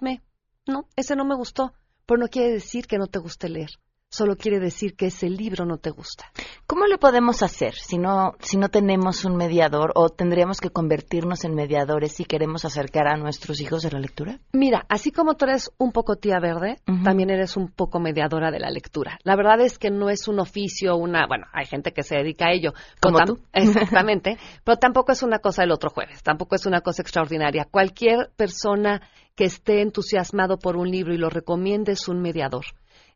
[0.66, 1.72] no, ese no me gustó,
[2.06, 3.68] pero no quiere decir que no te guste leer.
[4.10, 6.26] Solo quiere decir que ese libro no te gusta.
[6.66, 11.44] ¿Cómo le podemos hacer si no, si no tenemos un mediador o tendríamos que convertirnos
[11.44, 14.38] en mediadores si queremos acercar a nuestros hijos a la lectura?
[14.52, 18.58] Mira, así como tú eres un poco tía verde, también eres un poco mediadora de
[18.58, 19.18] la lectura.
[19.22, 22.46] La verdad es que no es un oficio, una, bueno, hay gente que se dedica
[22.46, 22.72] a ello.
[23.00, 23.38] Como tam- tú.
[23.52, 24.38] Exactamente.
[24.64, 27.66] pero tampoco es una cosa del otro jueves, tampoco es una cosa extraordinaria.
[27.70, 29.02] Cualquier persona
[29.36, 32.64] que esté entusiasmado por un libro y lo recomiende es un mediador.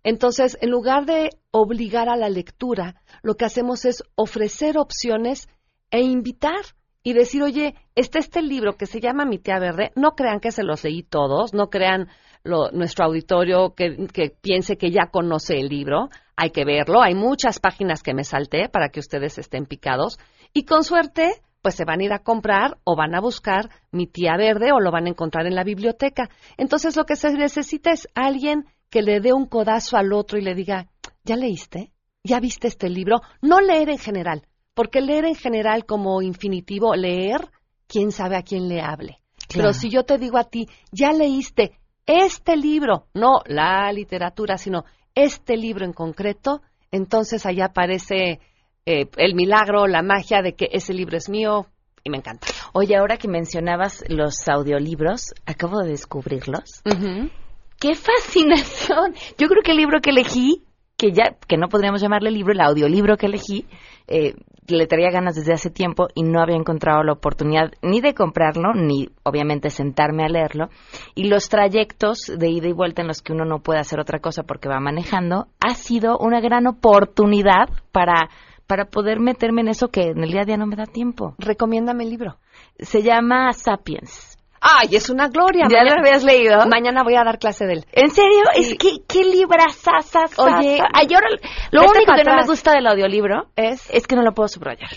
[0.04, 5.48] Entonces, en lugar de obligar a la lectura, lo que hacemos es ofrecer opciones
[5.90, 6.60] e invitar
[7.02, 10.52] y decir, oye, está este libro que se llama Mi tía verde, no crean que
[10.52, 12.08] se los leí todos, no crean
[12.44, 17.14] lo- nuestro auditorio que, que piense que ya conoce el libro, hay que verlo, hay
[17.14, 20.18] muchas páginas que me salté para que ustedes estén picados.
[20.52, 21.30] Y con suerte
[21.62, 24.80] pues se van a ir a comprar o van a buscar Mi tía verde o
[24.80, 26.28] lo van a encontrar en la biblioteca.
[26.58, 30.42] Entonces lo que se necesita es alguien que le dé un codazo al otro y
[30.42, 30.86] le diga,
[31.24, 31.90] ¿ya leíste?
[32.22, 33.22] ¿Ya viste este libro?
[33.42, 37.50] No leer en general, porque leer en general como infinitivo, leer,
[37.88, 39.18] quién sabe a quién le hable.
[39.52, 41.72] Pero si yo te digo a ti, ya leíste
[42.06, 44.84] este libro, no la literatura, sino
[45.16, 48.38] este libro en concreto, entonces allá aparece
[48.86, 51.66] eh, el milagro, la magia de que ese libro es mío
[52.04, 52.46] y me encanta.
[52.74, 56.80] Oye, ahora que mencionabas los audiolibros, acabo de descubrirlos.
[57.84, 59.12] ¡Qué fascinación!
[59.36, 60.64] Yo creo que el libro que elegí,
[60.96, 63.66] que ya, que no podríamos llamarle libro, el audiolibro que elegí,
[64.06, 68.14] eh, le traía ganas desde hace tiempo y no había encontrado la oportunidad ni de
[68.14, 70.70] comprarlo, ni obviamente sentarme a leerlo.
[71.14, 74.18] Y los trayectos de ida y vuelta en los que uno no puede hacer otra
[74.18, 78.30] cosa porque va manejando, ha sido una gran oportunidad para,
[78.66, 81.34] para poder meterme en eso que en el día a día no me da tiempo.
[81.36, 82.38] Recomiéndame el libro.
[82.78, 84.33] Se llama Sapiens.
[84.66, 85.66] ¡Ay, es una gloria!
[85.70, 86.56] ¿Ya lo habías leído?
[86.66, 87.84] Mañana voy a dar clase de él.
[87.92, 88.44] ¿En serio?
[88.54, 88.60] Sí.
[88.62, 90.38] Es que, ¿qué librazas?
[90.38, 91.28] Oye, Ay, yo ahora-
[91.70, 94.88] lo único que no me gusta del audiolibro es, es que no lo puedo subrayar.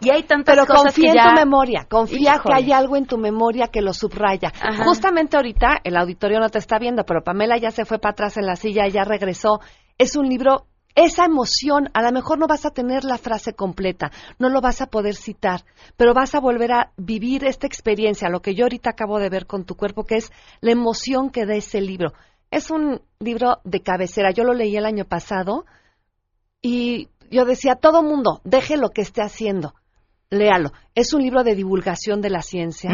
[0.00, 1.30] Y hay tantas Pero cosas confía que en ya...
[1.30, 2.42] tu memoria, confía Híjole.
[2.44, 4.52] que hay algo en tu memoria que lo subraya.
[4.62, 4.84] Ajá.
[4.84, 8.36] Justamente ahorita el auditorio no te está viendo, pero Pamela ya se fue para atrás
[8.36, 9.58] en la silla, ya regresó.
[9.98, 14.10] Es un libro, esa emoción, a lo mejor no vas a tener la frase completa,
[14.38, 15.64] no lo vas a poder citar,
[15.96, 19.46] pero vas a volver a vivir esta experiencia, lo que yo ahorita acabo de ver
[19.46, 22.12] con tu cuerpo, que es la emoción que da ese libro.
[22.50, 25.66] Es un libro de cabecera, yo lo leí el año pasado
[26.62, 29.74] y yo decía, todo mundo, deje lo que esté haciendo,
[30.30, 30.72] léalo.
[30.94, 32.90] Es un libro de divulgación de la ciencia,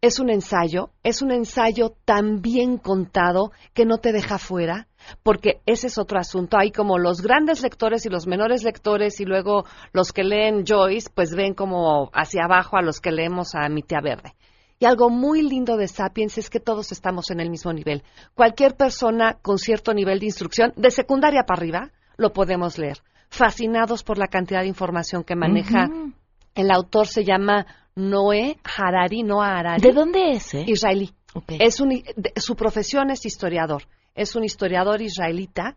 [0.00, 4.86] es un ensayo, es un ensayo tan bien contado que no te deja fuera,
[5.22, 6.56] porque ese es otro asunto.
[6.58, 11.10] Hay como los grandes lectores y los menores lectores y luego los que leen Joyce,
[11.14, 14.34] pues ven como hacia abajo a los que leemos a Mi tía verde.
[14.78, 18.02] Y algo muy lindo de Sapiens es que todos estamos en el mismo nivel.
[18.34, 22.98] Cualquier persona con cierto nivel de instrucción, de secundaria para arriba, lo podemos leer.
[23.30, 25.88] Fascinados por la cantidad de información que maneja.
[26.54, 29.82] El autor se llama Noé Harari, Noah Harari.
[29.82, 30.54] ¿De dónde es?
[30.54, 30.64] eh?
[30.66, 31.12] Israelí.
[31.48, 33.84] Es un, de- su profesión es historiador.
[34.14, 35.76] Es un historiador israelita.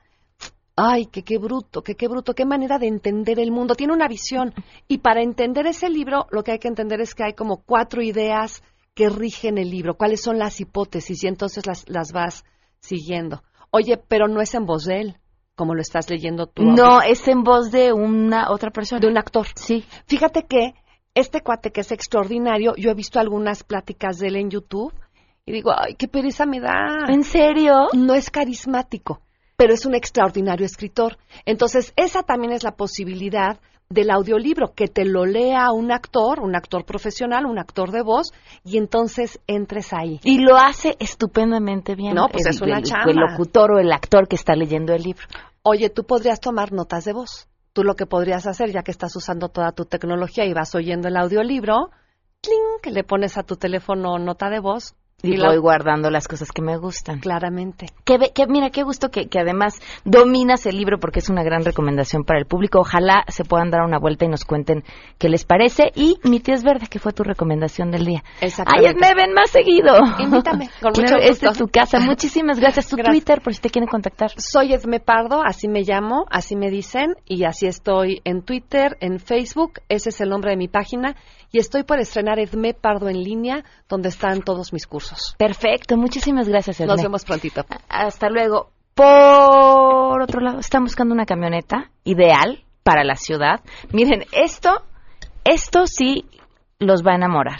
[0.76, 3.73] Ay, que qué bruto, que qué bruto, qué manera de entender el mundo.
[3.73, 4.54] Tiene una visión.
[4.88, 8.02] Y para entender ese libro, lo que hay que entender es que hay como cuatro
[8.02, 8.62] ideas
[8.93, 9.97] que rigen el libro.
[9.97, 11.23] ¿Cuáles son las hipótesis?
[11.23, 12.45] Y entonces las, las vas
[12.80, 13.43] siguiendo.
[13.71, 15.17] Oye, pero no es en voz de él,
[15.56, 16.63] como lo estás leyendo tú.
[16.63, 19.00] No, es en voz de una otra persona.
[19.00, 19.47] De un actor.
[19.56, 19.84] Sí.
[20.06, 20.73] Fíjate que
[21.15, 24.93] este cuate que es extraordinario, yo he visto algunas pláticas de él en YouTube
[25.47, 27.05] y digo, ay, qué pereza me da.
[27.07, 27.88] ¿En serio?
[27.93, 29.21] No es carismático,
[29.55, 31.17] pero es un extraordinario escritor.
[31.45, 33.57] Entonces, esa también es la posibilidad
[33.89, 38.33] del audiolibro, que te lo lea un actor, un actor profesional, un actor de voz,
[38.65, 40.19] y entonces entres ahí.
[40.25, 42.13] Y lo hace estupendamente bien.
[42.13, 43.10] No, pues el, es una el- chamba.
[43.10, 45.25] El locutor o el actor que está leyendo el libro.
[45.63, 47.47] Oye, tú podrías tomar notas de voz.
[47.71, 51.07] Tú lo que podrías hacer, ya que estás usando toda tu tecnología y vas oyendo
[51.07, 51.91] el audiolibro,
[52.41, 52.93] ¡cling!
[52.93, 54.95] le pones a tu teléfono nota de voz.
[55.23, 57.19] Y, la- voy guardando las cosas que me gustan.
[57.21, 57.88] Claramente.
[58.06, 59.73] Que, que mira, qué gusto que, que además
[60.06, 62.80] dominas el libro porque es una gran recomendación para el público.
[62.82, 64.84] Ojalá se puedan dar una vuelta y nos cuenten
[65.17, 65.91] qué les parece.
[65.95, 68.23] Y Mi tía es verde, que fue tu recomendación del día.
[68.41, 68.93] Ay, Exactamente.
[69.01, 69.95] me ven más seguido.
[70.19, 71.49] Invítame, con mucho Claro, esta gusto.
[71.49, 71.99] es tu casa.
[71.99, 72.88] Muchísimas gracias.
[72.88, 73.15] Tu Gracias.
[73.15, 74.30] Twitter, por si te quieren contactar.
[74.38, 79.19] Soy Edme Pardo, así me llamo, así me dicen, y así estoy en Twitter, en
[79.19, 81.15] Facebook, ese es el nombre de mi página,
[81.51, 85.36] y estoy por estrenar Edme Pardo en línea, donde están todos mis cursos.
[85.38, 86.88] Perfecto, muchísimas gracias, Edme.
[86.93, 87.65] Nos vemos prontito.
[87.89, 88.71] Hasta luego.
[88.93, 93.62] Por otro lado, están buscando una camioneta ideal para la ciudad.
[93.93, 94.81] Miren, esto,
[95.43, 96.25] esto sí
[96.79, 97.60] los va a enamorar.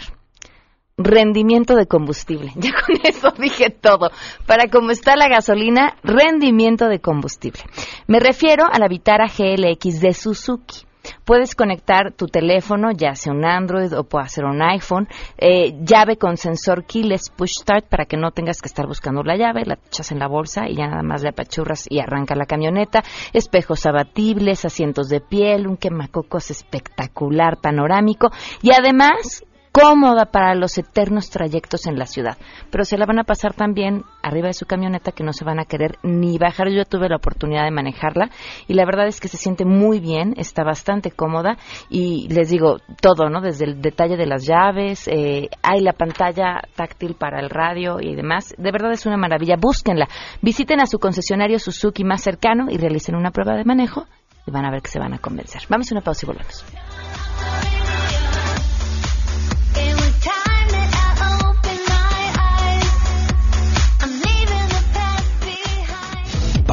[0.96, 2.50] rendimiento de combustible.
[2.56, 4.10] Ya con eso dije todo.
[4.46, 7.60] Para cómo está la gasolina, rendimiento de combustible.
[8.08, 10.87] Me refiero a la Vitara GLX de Suzuki.
[11.24, 16.16] Puedes conectar tu teléfono, ya sea un Android o puede ser un iPhone, eh, llave
[16.16, 19.78] con sensor keyless push start para que no tengas que estar buscando la llave, la
[19.86, 23.86] echas en la bolsa y ya nada más le apachurras y arranca la camioneta, espejos
[23.86, 28.30] abatibles, asientos de piel, un quemacocos espectacular, panorámico.
[28.62, 29.44] Y además
[29.78, 32.36] cómoda para los eternos trayectos en la ciudad.
[32.70, 35.60] Pero se la van a pasar también arriba de su camioneta que no se van
[35.60, 36.68] a querer ni bajar.
[36.70, 38.30] Yo tuve la oportunidad de manejarla
[38.66, 41.56] y la verdad es que se siente muy bien, está bastante cómoda
[41.88, 43.40] y les digo todo, ¿no?
[43.40, 48.14] Desde el detalle de las llaves, eh, hay la pantalla táctil para el radio y
[48.16, 48.54] demás.
[48.58, 49.56] De verdad es una maravilla.
[49.58, 50.08] Búsquenla.
[50.42, 54.06] Visiten a su concesionario Suzuki más cercano y realicen una prueba de manejo
[54.46, 55.62] y van a ver que se van a convencer.
[55.68, 57.67] Vamos a una pausa y volvemos.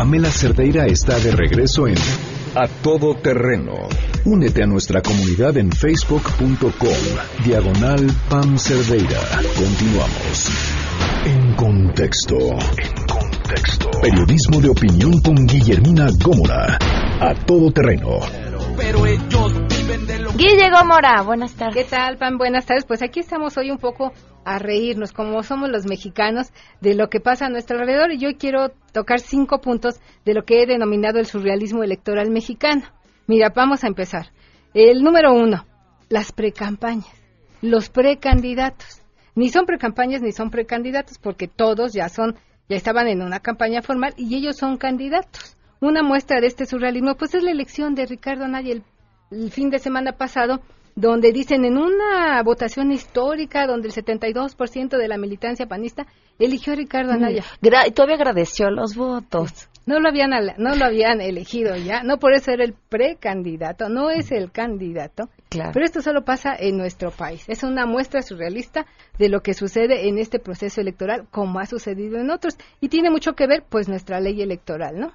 [0.06, 1.96] Pamela Cerdeira está de regreso en
[2.54, 3.89] A Todo Terreno.
[4.24, 9.20] Únete a nuestra comunidad en facebook.com, diagonal Pam Cerdeira.
[9.58, 10.52] Continuamos.
[11.26, 12.38] En contexto.
[12.38, 13.89] En contexto.
[14.00, 16.78] Periodismo de opinión con Guillermina Gómora.
[17.20, 18.20] A Todo Terreno.
[18.78, 19.54] Pero ellos
[20.38, 21.86] Guille Gómora, buenas tardes.
[21.86, 22.38] ¿Qué tal, Pam?
[22.38, 22.86] Buenas tardes.
[22.86, 24.13] Pues aquí estamos hoy un poco
[24.46, 28.12] a reírnos, como somos los mexicanos, de lo que pasa a nuestro alrededor.
[28.12, 32.84] Y yo quiero tocar cinco puntos de lo que he denominado el surrealismo electoral mexicano.
[33.28, 34.32] Mira, vamos a empezar.
[34.74, 35.66] El número uno,
[36.10, 37.12] las precampañas,
[37.62, 39.02] los precandidatos.
[39.34, 42.36] Ni son precampañas ni son precandidatos, porque todos ya son,
[42.70, 45.58] ya estaban en una campaña formal y ellos son candidatos.
[45.82, 48.84] Una muestra de este surrealismo, pues es la elección de Ricardo Anaya el,
[49.32, 50.62] el fin de semana pasado,
[50.96, 56.08] donde dicen en una votación histórica donde el 72% de la militancia panista
[56.40, 57.44] eligió a Ricardo Anaya.
[57.62, 59.70] y todavía agradeció los votos.
[59.86, 64.10] No lo habían no lo habían elegido ya, no por eso era el precandidato, no
[64.10, 65.30] es el candidato.
[65.50, 65.72] Claro.
[65.74, 67.44] Pero esto solo pasa en nuestro país.
[67.48, 68.88] Es una muestra surrealista
[69.20, 73.12] de lo que sucede en este proceso electoral como ha sucedido en otros y tiene
[73.12, 75.14] mucho que ver pues nuestra ley electoral, ¿no?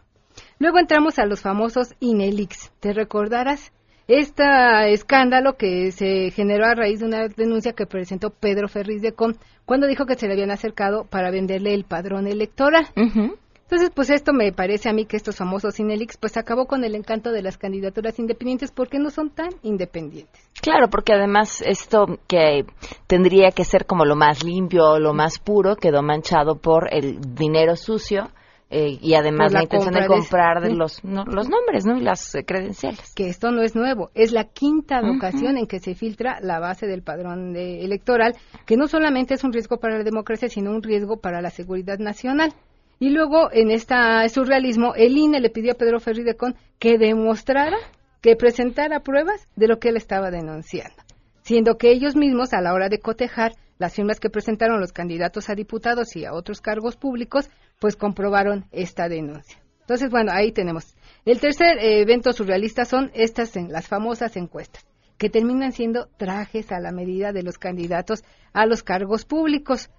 [0.59, 2.71] Luego entramos a los famosos INELIX.
[2.79, 3.73] ¿Te recordarás?
[4.11, 9.12] Este escándalo que se generó a raíz de una denuncia que presentó Pedro Ferriz de
[9.12, 12.88] Con cuando dijo que se le habían acercado para venderle el padrón electoral.
[12.96, 16.96] Entonces, pues esto me parece a mí que estos famosos Inelix pues acabó con el
[16.96, 20.51] encanto de las candidaturas independientes porque no son tan independientes.
[20.61, 22.64] Claro, porque además esto que
[23.07, 27.77] tendría que ser como lo más limpio, lo más puro, quedó manchado por el dinero
[27.77, 28.31] sucio
[28.72, 31.98] eh, y además la, intención de comprar de, los, los nombres ¿no?
[31.98, 33.12] y las eh, credenciales.
[33.16, 36.87] Que esto no es nuevo, es la quinta ocasión en que se filtra la base
[36.87, 41.16] del padrón electoral, que no solamente es un riesgo para la democracia, sino un riesgo
[41.16, 42.54] para la seguridad nacional.
[43.00, 43.96] Y luego, en este
[44.28, 47.76] surrealismo, el INE le pidió a Pedro Ferridecon que demostrara,
[48.20, 51.02] que presentara pruebas de lo que él estaba denunciando,
[51.42, 55.48] siendo que ellos mismos, a la hora de cotejar las firmas que presentaron los candidatos
[55.48, 57.48] a diputados y a otros cargos públicos,
[57.81, 59.59] pues comprobaron esta denuncia.
[59.81, 60.95] Entonces, bueno, ahí tenemos.
[61.25, 64.87] El tercer eh, evento surrealista son estas, las famosas encuestas,
[65.19, 69.90] que terminan siendo trajes a la medida de los candidatos a los cargos públicos.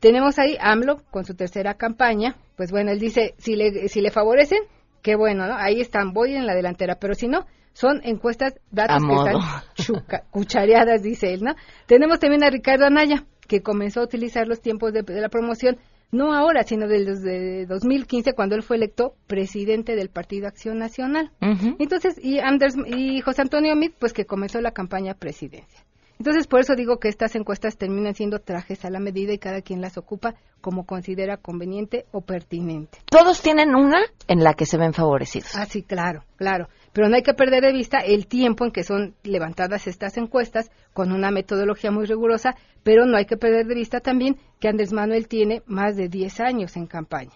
[0.00, 4.10] Tenemos ahí AMLO con su tercera campaña, pues bueno, él dice, si le, si le
[4.10, 4.60] favorecen,
[5.02, 5.54] qué bueno, ¿no?
[5.56, 11.02] Ahí están, voy en la delantera, pero si no, son encuestas, datos que están cuchareadas,
[11.02, 11.54] dice él, ¿no?
[11.86, 15.78] Tenemos también a Ricardo Anaya, que comenzó a utilizar los tiempos de la promoción
[16.12, 21.30] no ahora, sino desde 2015 cuando él fue electo presidente del Partido Acción Nacional.
[21.78, 25.84] Entonces, y, Anders, y José Antonio Mit, pues que comenzó la campaña presidencia.
[26.20, 29.62] Entonces, por eso digo que estas encuestas terminan siendo trajes a la medida y cada
[29.62, 32.98] quien las ocupa como considera conveniente o pertinente.
[33.06, 35.56] Todos tienen una en la que se ven favorecidos.
[35.56, 36.68] Ah, sí, claro, claro.
[36.92, 40.70] Pero no hay que perder de vista el tiempo en que son levantadas estas encuestas
[40.92, 44.92] con una metodología muy rigurosa, pero no hay que perder de vista también que Andrés
[44.92, 47.32] Manuel tiene más de 10 años en campaña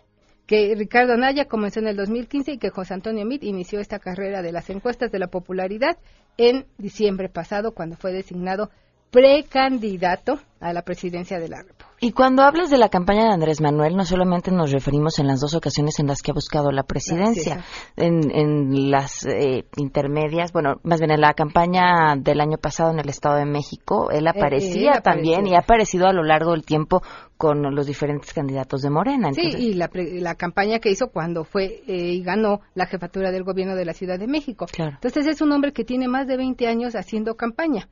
[0.46, 4.42] que Ricardo Naya comenzó en el 2015 y que José Antonio Mit inició esta carrera
[4.42, 5.96] de las encuestas de la popularidad
[6.36, 8.70] en diciembre pasado cuando fue designado
[9.14, 11.86] precandidato a la presidencia de la República.
[12.00, 15.40] Y cuando hablas de la campaña de Andrés Manuel, no solamente nos referimos en las
[15.40, 17.64] dos ocasiones en las que ha buscado la presidencia,
[17.96, 23.08] en, las eh, intermedias, bueno, más bien en la campaña del año pasado en el
[23.08, 27.02] Estado de México, él aparecía también y ha aparecido a lo largo del tiempo
[27.36, 29.32] con los diferentes candidatos de Morena.
[29.32, 33.76] sí, y la, campaña que hizo cuando fue eh, y ganó la jefatura del gobierno
[33.76, 34.66] de la Ciudad de México.
[34.70, 34.94] Claro.
[34.94, 37.88] Entonces es un hombre que tiene más de 20 años haciendo campaña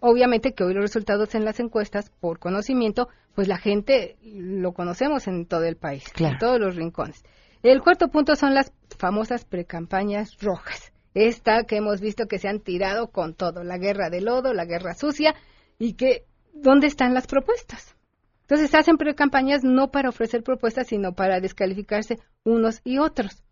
[0.00, 5.26] Obviamente que hoy los resultados en las encuestas, por conocimiento, pues la gente lo conocemos
[5.26, 7.22] en todo el país, en todos los rincones.
[7.62, 10.92] El cuarto punto son las famosas precampañas rojas.
[11.14, 14.64] Esta que hemos visto que se han tirado con todo, la guerra de lodo, la
[14.64, 15.34] guerra sucia,
[15.78, 17.94] y que, ¿dónde están las propuestas?
[18.42, 23.42] Entonces se hacen precampañas no para ofrecer propuestas, sino para descalificarse unos y otros.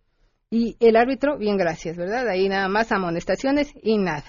[0.51, 2.29] Y el árbitro, bien gracias, ¿verdad?
[2.29, 4.25] Ahí nada más amonestaciones y nada.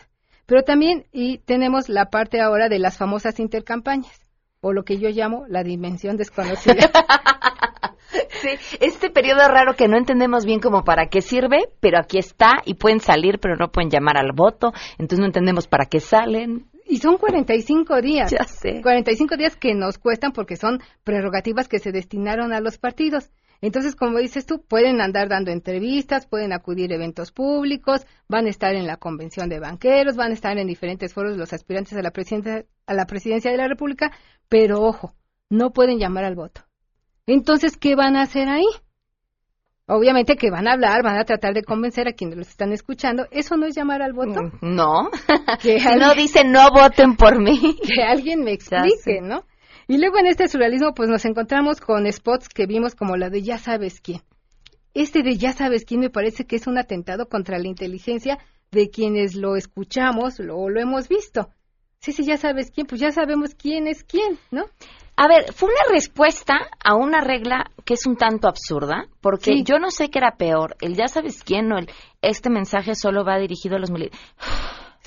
[0.45, 4.21] Pero también y tenemos la parte ahora de las famosas intercampañas,
[4.61, 6.91] o lo que yo llamo la dimensión desconocida.
[8.29, 12.61] sí, este periodo raro que no entendemos bien como para qué sirve, pero aquí está
[12.65, 16.67] y pueden salir, pero no pueden llamar al voto, entonces no entendemos para qué salen.
[16.85, 18.31] Y son 45 días.
[18.31, 18.81] Ya sé.
[18.81, 23.31] 45 días que nos cuestan porque son prerrogativas que se destinaron a los partidos.
[23.64, 28.49] Entonces, como dices tú, pueden andar dando entrevistas, pueden acudir a eventos públicos, van a
[28.49, 32.01] estar en la convención de banqueros, van a estar en diferentes foros los aspirantes a
[32.01, 34.11] la, presidencia, a la presidencia de la República,
[34.49, 35.14] pero ojo,
[35.49, 36.59] no pueden llamar al voto.
[37.26, 38.68] Entonces, ¿qué van a hacer ahí?
[39.88, 43.28] Obviamente que van a hablar, van a tratar de convencer a quienes los están escuchando.
[43.32, 44.41] Eso no es llamar al voto.
[44.41, 45.09] Mm, no.
[45.61, 47.78] Que no dicen no voten por mí.
[47.82, 49.45] Que alguien me explique, ¿no?
[49.88, 53.41] Y luego en este surrealismo pues nos encontramos con spots que vimos como la de
[53.41, 54.21] ya sabes quién.
[54.93, 58.38] Este de ya sabes quién me parece que es un atentado contra la inteligencia
[58.71, 61.49] de quienes lo escuchamos o lo hemos visto.
[61.99, 64.65] Sí, sí, ya sabes quién, pues ya sabemos quién es quién, ¿no?
[65.15, 69.79] A ver, fue una respuesta a una regla que es un tanto absurda, porque yo
[69.79, 71.89] no sé qué era peor, el ya sabes quién o el
[72.21, 74.19] este mensaje solo va dirigido a los militares.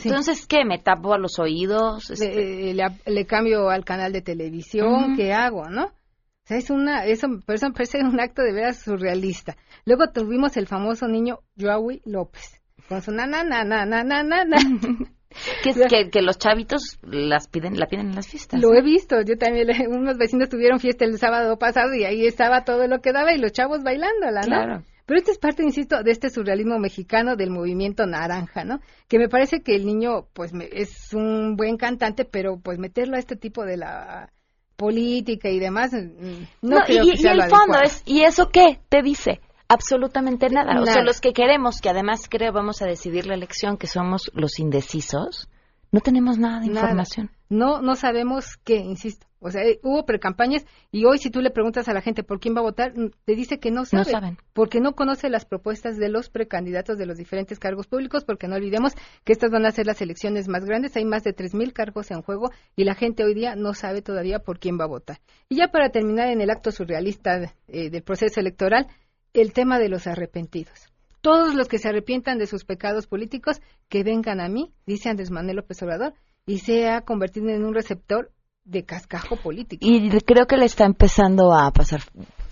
[0.05, 0.65] Entonces, ¿qué?
[0.65, 2.11] ¿Me tapo a los oídos?
[2.11, 2.75] Este
[3.07, 5.85] le, cambio al canal de televisión, ¿qué hago, no?
[5.87, 9.57] O sea, es una, eso, eso parece un acto de veras surrealista.
[9.85, 14.23] Luego tuvimos el famoso niño Joey López, con su na, na, na, na, na, na,
[14.23, 14.57] na.
[15.65, 18.61] que, que, que, los chavitos las piden, la piden en las fiestas.
[18.61, 22.65] Lo he visto, yo también, unos vecinos tuvieron fiesta el sábado pasado y ahí estaba
[22.65, 24.47] todo lo que daba y los chavos bailándola, ¿no?
[24.47, 24.83] Claro.
[25.07, 28.81] Pero esta es parte, insisto, de este surrealismo mexicano del movimiento naranja, ¿no?
[29.09, 33.21] Que me parece que el niño, pues, es un buen cantante, pero pues meterlo a
[33.21, 34.33] este tipo de la
[34.77, 38.51] política y demás, mm, no, creo y, que sea y el fondo es, ¿y eso
[38.51, 38.81] qué?
[38.89, 40.75] Te dice, absolutamente nada.
[40.75, 40.83] nada.
[40.83, 44.31] O sea, los que queremos, que además creo vamos a decidir la elección, que somos
[44.35, 45.49] los indecisos,
[45.93, 47.31] no tenemos nada de información.
[47.49, 49.27] No, no sabemos qué, insisto.
[49.39, 52.41] O sea, eh, hubo precampañas y hoy si tú le preguntas a la gente por
[52.41, 54.05] quién va a votar, mm, te dice que no sabe.
[54.05, 54.39] No saben.
[54.53, 58.57] Porque no conoce las propuestas de los precandidatos de los diferentes cargos públicos, porque no
[58.57, 60.97] olvidemos que estas van a ser las elecciones más grandes.
[60.97, 64.41] Hay más de 3.000 cargos en juego y la gente hoy día no sabe todavía
[64.41, 65.19] por quién va a votar.
[65.49, 68.89] Y ya para terminar en el acto surrealista eh, del proceso electoral,
[69.33, 70.89] el tema de los arrepentidos.
[71.27, 75.33] Todos los que se arrepientan de sus pecados políticos, que vengan a mí, dice Andrés
[75.33, 76.15] Manuel López Obrador,
[76.47, 78.31] y se ha convertido en un receptor
[78.63, 79.85] de cascajo político.
[79.85, 82.03] Y creo que le está empezando a pasar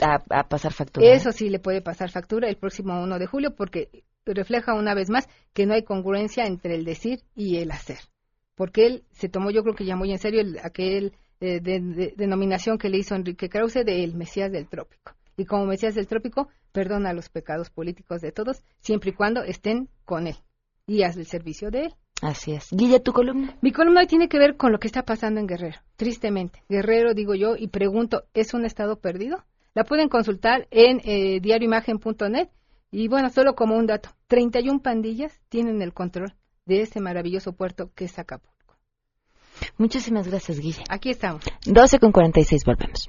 [0.00, 1.06] a, pasar factura.
[1.06, 1.12] ¿eh?
[1.12, 3.90] Eso sí le puede pasar factura el próximo 1 de julio porque
[4.26, 7.98] refleja una vez más que no hay congruencia entre el decir y el hacer.
[8.56, 12.78] Porque él se tomó, yo creo que ya muy en serio, el, aquel eh, denominación
[12.78, 15.12] que le hizo Enrique Krause de el Mesías del Trópico.
[15.36, 19.88] Y como Mesías del Trópico, perdona los pecados políticos de todos, siempre y cuando estén
[20.04, 20.34] con él
[20.86, 21.94] y haz el servicio de él.
[22.20, 22.68] Así es.
[22.72, 23.56] Guille, ¿tu columna?
[23.62, 26.64] Mi columna tiene que ver con lo que está pasando en Guerrero, tristemente.
[26.68, 29.44] Guerrero, digo yo, y pregunto, ¿es un estado perdido?
[29.72, 32.48] La pueden consultar en eh, diarioimagen.net
[32.90, 36.34] y bueno, solo como un dato, 31 pandillas tienen el control
[36.66, 38.54] de ese maravilloso puerto que es Acapulco.
[39.78, 40.82] Muchísimas gracias, Guille.
[40.88, 41.44] Aquí estamos.
[41.66, 43.08] 12 con 46, volvemos.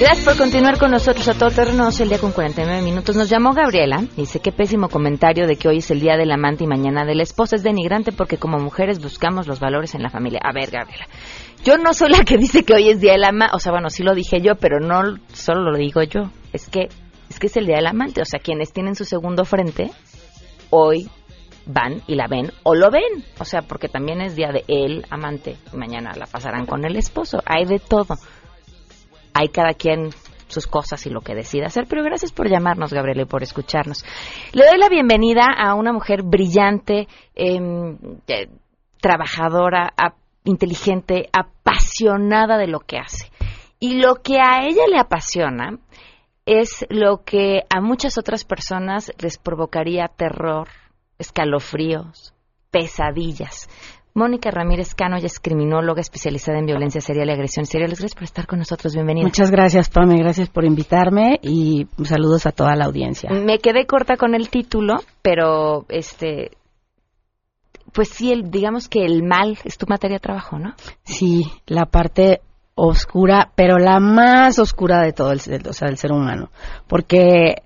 [0.00, 1.88] Gracias por continuar con nosotros a todo terreno.
[1.88, 3.16] el día con 49 minutos.
[3.16, 4.04] Nos llamó Gabriela.
[4.16, 7.16] Dice, qué pésimo comentario de que hoy es el día del amante y mañana de
[7.16, 7.56] la esposa.
[7.56, 10.38] Es denigrante porque como mujeres buscamos los valores en la familia.
[10.44, 11.08] A ver, Gabriela.
[11.64, 13.56] Yo no soy la que dice que hoy es día del amante.
[13.56, 16.30] O sea, bueno, sí lo dije yo, pero no solo lo digo yo.
[16.52, 16.88] Es que,
[17.28, 18.22] es que es el día del amante.
[18.22, 19.90] O sea, quienes tienen su segundo frente,
[20.70, 21.10] hoy
[21.66, 23.24] van y la ven o lo ven.
[23.40, 26.94] O sea, porque también es día de el amante y mañana la pasarán con el
[26.94, 27.42] esposo.
[27.44, 28.14] Hay de todo
[29.38, 30.10] hay cada quien
[30.48, 34.04] sus cosas y lo que decida hacer, pero gracias por llamarnos, Gabriela, y por escucharnos.
[34.52, 38.48] Le doy la bienvenida a una mujer brillante, em, eh,
[39.00, 39.92] trabajadora,
[40.44, 43.30] inteligente, apasionada de lo que hace.
[43.78, 45.78] Y lo que a ella le apasiona
[46.46, 50.68] es lo que a muchas otras personas les provocaría terror,
[51.18, 52.34] escalofríos,
[52.70, 53.68] pesadillas.
[54.14, 57.90] Mónica Ramírez Cano, ella es criminóloga especializada en violencia serial y agresión serial.
[57.90, 58.94] Gracias por estar con nosotros.
[58.94, 59.24] Bienvenida.
[59.24, 60.18] Muchas gracias, Pame.
[60.18, 63.30] Gracias por invitarme y saludos a toda la audiencia.
[63.30, 66.50] Me quedé corta con el título, pero este,
[67.92, 70.74] pues sí, el, digamos que el mal es tu materia de trabajo, ¿no?
[71.04, 72.40] Sí, la parte
[72.74, 76.50] oscura, pero la más oscura de todo el, o sea, del ser humano,
[76.86, 77.62] porque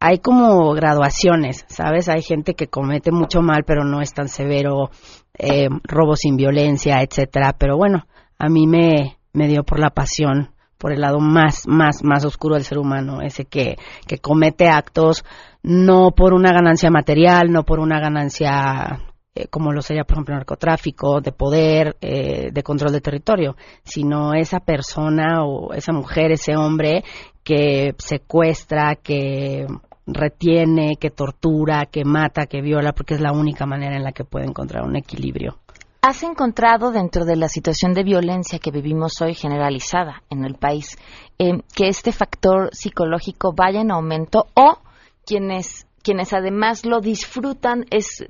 [0.00, 2.08] hay como graduaciones, ¿sabes?
[2.08, 4.90] Hay gente que comete mucho mal, pero no es tan severo,
[5.38, 7.54] eh, robo sin violencia, etcétera.
[7.58, 8.06] Pero bueno,
[8.38, 12.56] a mí me, me dio por la pasión, por el lado más, más, más oscuro
[12.56, 13.76] del ser humano, ese que,
[14.06, 15.24] que comete actos
[15.62, 19.00] no por una ganancia material, no por una ganancia
[19.36, 24.32] eh, como lo sería, por ejemplo, narcotráfico, de poder, eh, de control de territorio, sino
[24.32, 27.04] esa persona o esa mujer, ese hombre
[27.44, 29.66] que secuestra, que
[30.06, 34.24] retiene, que tortura, que mata, que viola, porque es la única manera en la que
[34.24, 35.58] puede encontrar un equilibrio.
[36.00, 40.96] ¿Has encontrado dentro de la situación de violencia que vivimos hoy generalizada en el país
[41.38, 44.78] eh, que este factor psicológico vaya en aumento o
[45.26, 48.24] quienes, quienes además lo disfrutan es,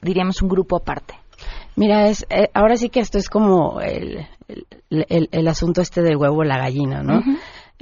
[0.00, 1.14] diríamos, un grupo aparte?
[1.74, 4.28] Mira, es, eh, ahora sí que esto es como el,
[4.90, 7.20] el, el, asunto este del huevo o la gallina, ¿no?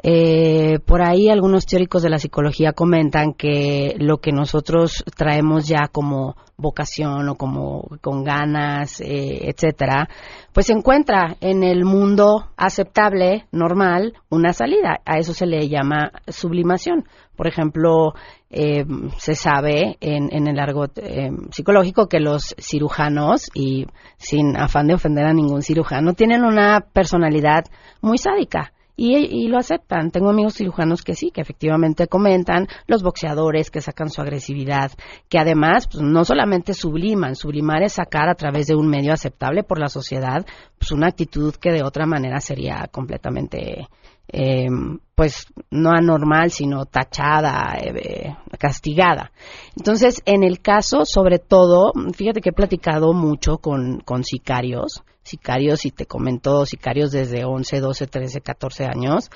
[0.03, 5.89] Eh, por ahí algunos teóricos de la psicología comentan que lo que nosotros traemos ya
[5.91, 10.09] como vocación o como con ganas, eh, etcétera,
[10.53, 15.01] pues se encuentra en el mundo aceptable, normal, una salida.
[15.05, 17.05] A eso se le llama sublimación.
[17.37, 18.15] Por ejemplo,
[18.51, 18.85] eh,
[19.19, 23.87] se sabe en, en el argot eh, psicológico que los cirujanos, y
[24.17, 27.65] sin afán de ofender a ningún cirujano, tienen una personalidad
[28.01, 30.11] muy sádica y, lo aceptan.
[30.11, 34.91] Tengo amigos cirujanos que sí, que efectivamente comentan, los boxeadores que sacan su agresividad,
[35.29, 39.63] que además pues, no solamente subliman, sublimar es sacar a través de un medio aceptable
[39.63, 40.45] por la sociedad,
[40.79, 43.87] pues una actitud que de otra manera sería completamente
[44.31, 44.67] eh,
[45.15, 49.31] pues no anormal, sino tachada, eh, castigada.
[49.77, 55.85] Entonces, en el caso, sobre todo, fíjate que he platicado mucho con, con sicarios, sicarios,
[55.85, 59.31] y te comento, sicarios desde 11, 12, 13, 14 años.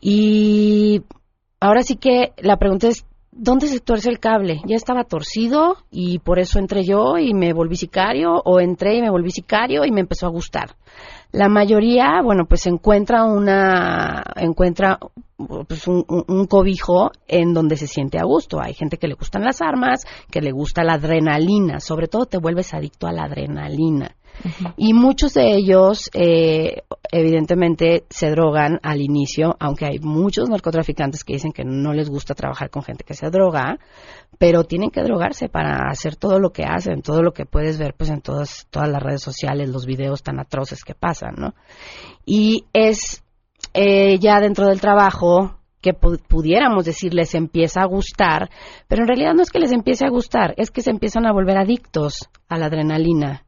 [0.00, 1.02] Y
[1.60, 4.60] ahora sí que la pregunta es, ¿dónde se tuerce el cable?
[4.66, 8.42] ¿Ya estaba torcido y por eso entré yo y me volví sicario?
[8.44, 10.76] ¿O entré y me volví sicario y me empezó a gustar?
[11.30, 14.98] La mayoría, bueno, pues encuentra una, encuentra
[15.68, 18.60] pues un, cobijo en donde se siente a gusto.
[18.60, 22.38] Hay gente que le gustan las armas, que le gusta la adrenalina, sobre todo te
[22.38, 24.16] vuelves adicto a la adrenalina.
[24.76, 31.34] Y muchos de ellos, eh, evidentemente, se drogan al inicio, aunque hay muchos narcotraficantes que
[31.34, 33.78] dicen que no les gusta trabajar con gente que se droga,
[34.38, 37.94] pero tienen que drogarse para hacer todo lo que hacen, todo lo que puedes ver
[37.96, 41.54] pues en todas, todas las redes sociales, los videos tan atroces que pasan, ¿no?
[42.24, 43.22] Y es
[43.74, 48.50] eh, ya dentro del trabajo que pudiéramos decir les empieza a gustar,
[48.88, 51.32] pero en realidad no es que les empiece a gustar, es que se empiezan a
[51.32, 53.44] volver adictos a la adrenalina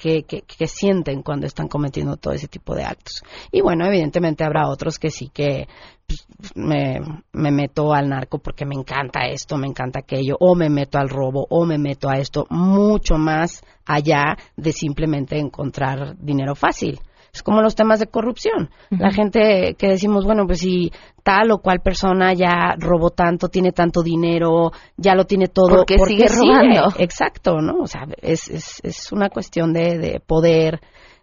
[0.00, 3.22] que, que, sienten cuando están cometiendo todo ese tipo de actos.
[3.52, 5.68] Y bueno, evidentemente habrá otros que sí que
[6.06, 7.00] pues, me,
[7.32, 11.46] meto al narco porque me encanta esto, me encanta aquello, o me meto al robo,
[11.50, 16.98] o me meto a esto, mucho más allá de simplemente encontrar dinero fácil.
[17.32, 18.70] Es como los temas de corrupción.
[18.90, 20.90] La gente que decimos, bueno, pues si
[21.22, 25.76] tal o cual persona ya robó tanto, tiene tanto dinero, ya lo tiene todo.
[25.76, 26.92] porque sigue robando?
[26.98, 27.82] Exacto, ¿no?
[27.82, 30.80] O sea, es, es, es una cuestión de, de poder,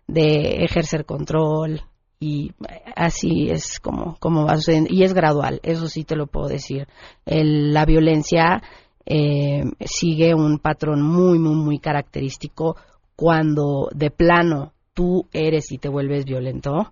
[0.07, 1.81] de ejercer control,
[2.19, 2.51] y
[2.95, 4.89] así es como, como va sucediendo.
[4.91, 6.87] Y es gradual, eso sí te lo puedo decir.
[7.25, 8.61] El, la violencia
[9.05, 12.75] eh, sigue un patrón muy, muy, muy característico
[13.15, 16.91] cuando de plano tú eres y te vuelves violento,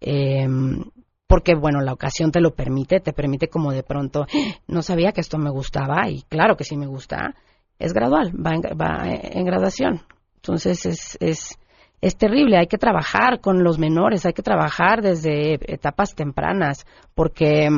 [0.00, 0.82] em,
[1.28, 4.26] porque bueno, la ocasión te lo permite, te permite como de pronto,
[4.66, 7.36] no sabía que esto me gustaba y claro que sí me gusta,
[7.78, 10.02] es gradual, va en, va en graduación.
[10.34, 11.56] Entonces es, es,
[12.00, 16.84] es terrible, hay que trabajar con los menores, hay que trabajar desde etapas tempranas,
[17.14, 17.68] porque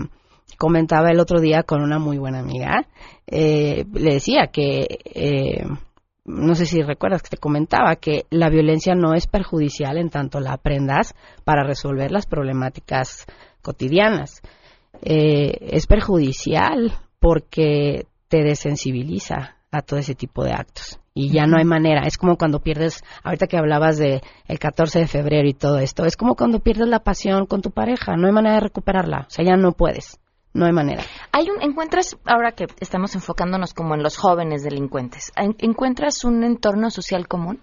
[0.57, 2.87] comentaba el otro día con una muy buena amiga,
[3.27, 5.63] eh, le decía que eh,
[6.29, 10.41] no sé si recuerdas que te comentaba que la violencia no es perjudicial en tanto
[10.41, 11.15] la aprendas
[11.45, 13.27] para resolver las problemáticas
[13.63, 14.43] cotidianas.
[15.03, 21.01] Eh, es perjudicial porque te desensibiliza a todo ese tipo de actos.
[21.15, 22.03] Y ya no hay manera.
[22.07, 26.05] Es como cuando pierdes, ahorita que hablabas de el 14 de febrero y todo esto,
[26.05, 29.31] es como cuando pierdes la pasión con tu pareja, no hay manera de recuperarla, o
[29.31, 30.21] sea, ya no puedes
[30.55, 31.03] no hay manera.
[31.33, 36.43] Hay un, encuentras, ahora que estamos enfocándonos como en los jóvenes delincuentes, ¿en- ¿encuentras un
[36.45, 37.61] entorno social común?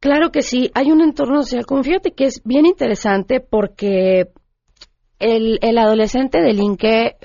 [0.00, 1.66] Claro que sí, hay un entorno social.
[1.66, 4.28] Como fíjate que es bien interesante porque
[5.18, 7.16] el, el adolescente delinque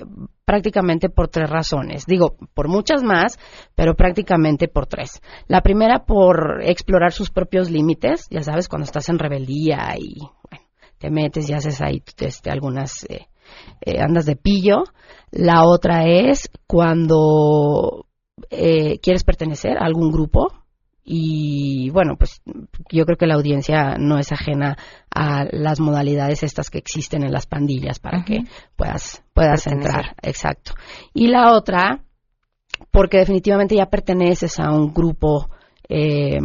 [0.44, 2.04] prácticamente por tres razones.
[2.06, 3.38] Digo, por muchas más,
[3.74, 5.20] pero prácticamente por tres.
[5.46, 10.16] La primera por explorar sus propios límites, ya sabes, cuando estás en rebeldía y
[10.50, 10.66] bueno,
[10.98, 13.26] te metes y haces ahí este, algunas, eh,
[13.80, 14.84] eh, andas de pillo.
[15.30, 18.06] La otra es cuando
[18.50, 20.48] eh, quieres pertenecer a algún grupo,
[21.04, 22.40] y bueno, pues
[22.90, 24.76] yo creo que la audiencia no es ajena
[25.10, 28.44] a las modalidades estas que existen en las pandillas para que
[28.76, 29.90] puedas puedas Pertenecer.
[29.90, 30.74] entrar, exacto.
[31.12, 32.04] Y la otra
[32.90, 35.50] porque definitivamente ya perteneces a un grupo
[35.94, 36.38] eh,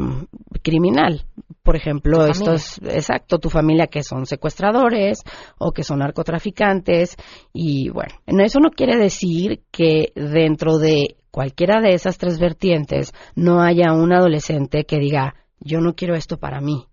[0.61, 1.23] criminal.
[1.63, 5.23] Por ejemplo, estos, exacto, tu familia que son secuestradores
[5.57, 7.15] o que son narcotraficantes.
[7.53, 13.13] Y bueno, no, eso no quiere decir que dentro de cualquiera de esas tres vertientes
[13.35, 16.85] no haya un adolescente que diga, yo no quiero esto para mí.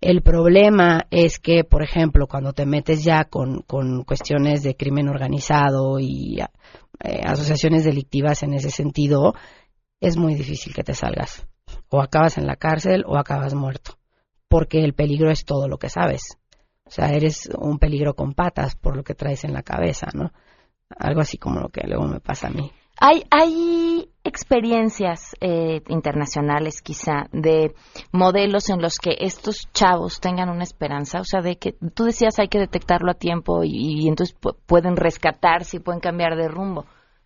[0.00, 5.08] El problema es que, por ejemplo, cuando te metes ya con, con cuestiones de crimen
[5.08, 9.34] organizado y eh, asociaciones delictivas en ese sentido,
[10.00, 11.46] es muy difícil que te salgas.
[11.92, 13.92] O acabas en la cárcel o acabas muerto.
[14.48, 16.38] Porque el peligro es todo lo que sabes.
[16.86, 20.32] O sea, eres un peligro con patas por lo que traes en la cabeza, ¿no?
[20.98, 22.70] Algo así como lo que luego me pasa a mí.
[23.00, 27.74] Hay, hay experiencias eh, internacionales quizá de
[28.12, 32.38] modelos en los que estos chavos tengan una esperanza, o sea, de que tú decías
[32.38, 33.70] hay que detectarlo a tiempo y,
[34.04, 36.84] y entonces pu- pueden rescatarse y pueden cambiar de rumbo.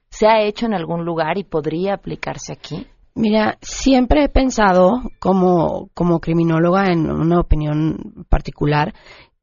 [0.08, 2.86] ¿Se ha hecho en algún lugar y podría aplicarse aquí?
[3.18, 8.92] Mira, siempre he pensado como, como criminóloga en una opinión particular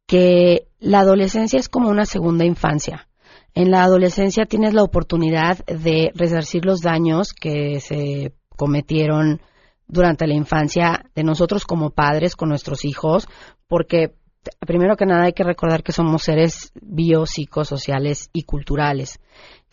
[0.05, 3.07] que la adolescencia es como una segunda infancia.
[3.55, 9.41] En la adolescencia tienes la oportunidad de resarcir los daños que se cometieron
[9.87, 13.27] durante la infancia de nosotros como padres con nuestros hijos,
[13.67, 14.13] porque
[14.59, 19.19] primero que nada hay que recordar que somos seres biopsicosociales y culturales.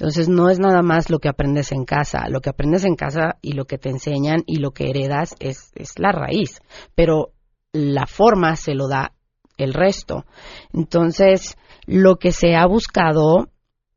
[0.00, 3.36] Entonces no es nada más lo que aprendes en casa, lo que aprendes en casa
[3.42, 6.62] y lo que te enseñan y lo que heredas es, es la raíz,
[6.94, 7.32] pero
[7.74, 9.12] la forma se lo da
[9.58, 10.24] el resto.
[10.72, 13.50] Entonces, lo que se ha buscado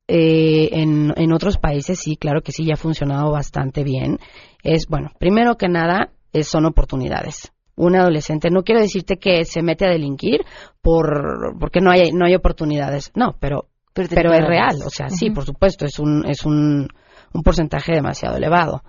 [0.10, 4.20] eh, en, en otros países, sí, claro que sí, ya ha funcionado bastante bien,
[4.62, 7.54] es, bueno, primero que nada, son oportunidades.
[7.78, 10.42] Un adolescente, no quiero decirte que se mete a delinquir
[10.82, 15.30] por, porque no hay, no hay oportunidades, no, pero, Pero es real, o sea, sí,
[15.30, 16.88] por supuesto, es un, es un,
[17.34, 18.84] un porcentaje demasiado elevado.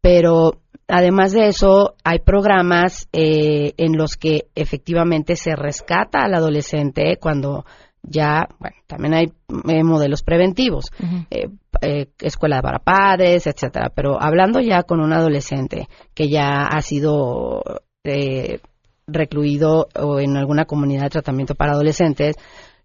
[0.00, 7.16] Pero además de eso, hay programas eh, en los que efectivamente se rescata al adolescente
[7.18, 7.64] cuando
[8.02, 10.90] ya, bueno, también hay eh, modelos preventivos,
[11.30, 11.48] eh,
[11.80, 13.90] eh, escuela para padres, etcétera.
[13.94, 17.62] Pero hablando ya con un adolescente que ya ha sido
[18.04, 18.60] eh,
[19.06, 22.36] recluido o en alguna comunidad de tratamiento para adolescentes,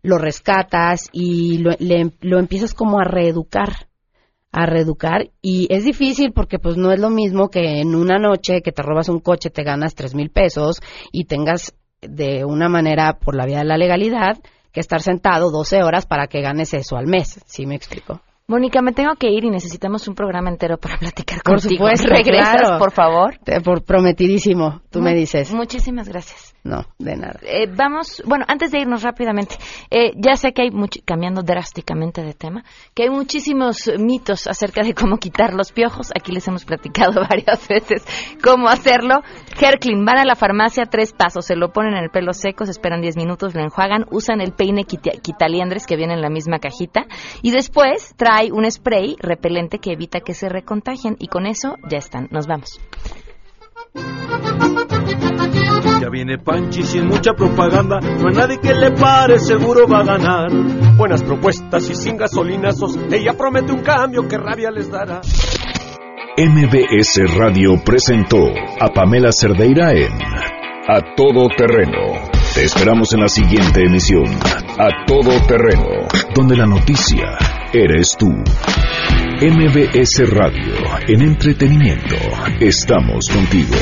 [0.02, 3.88] lo rescatas y lo, le- lo empiezas como a reeducar
[4.52, 8.62] a reeducar y es difícil porque pues no es lo mismo que en una noche
[8.64, 10.82] que te robas un coche te ganas tres mil pesos
[11.12, 14.40] y tengas de una manera por la vía de la legalidad
[14.72, 18.22] que estar sentado 12 horas para que ganes eso al mes, ¿sí me explico?
[18.48, 21.84] Mónica, me tengo que ir y necesitamos un programa entero para platicar Por contigo.
[21.86, 22.80] supuesto, ¿Regresas, claro.
[22.80, 23.38] por favor?
[23.44, 25.54] Te- por prometidísimo, tú me dices.
[25.54, 26.49] Muchísimas gracias.
[26.64, 27.40] No, de nada.
[27.44, 29.56] Eh, vamos, bueno, antes de irnos rápidamente,
[29.90, 34.84] eh, ya sé que hay, much- cambiando drásticamente de tema, que hay muchísimos mitos acerca
[34.84, 36.12] de cómo quitar los piojos.
[36.14, 38.06] Aquí les hemos platicado varias veces
[38.44, 39.22] cómo hacerlo.
[39.60, 42.72] Herklin, van a la farmacia tres pasos, se lo ponen en el pelo seco, se
[42.72, 46.60] esperan 10 minutos, lo enjuagan, usan el peine quita- quitaliendres que viene en la misma
[46.60, 47.06] cajita
[47.42, 51.98] y después trae un spray repelente que evita que se recontagien y con eso ya
[52.00, 52.28] están.
[52.32, 52.80] Nos vamos.
[56.02, 60.04] Ya viene Panchi sin mucha propaganda, no hay nadie que le pare, seguro va a
[60.04, 60.52] ganar.
[60.98, 65.22] Buenas propuestas y sin gasolinazos, ella promete un cambio que rabia les dará.
[66.38, 68.40] MBS Radio presentó
[68.80, 70.14] a Pamela Cerdeira en
[70.88, 72.14] A Todo Terreno.
[72.54, 74.24] Te esperamos en la siguiente emisión,
[74.78, 77.38] A Todo Terreno, donde la noticia
[77.74, 78.30] eres tú.
[79.42, 80.76] MBS Radio,
[81.08, 82.16] en entretenimiento,
[82.62, 83.76] estamos contigo.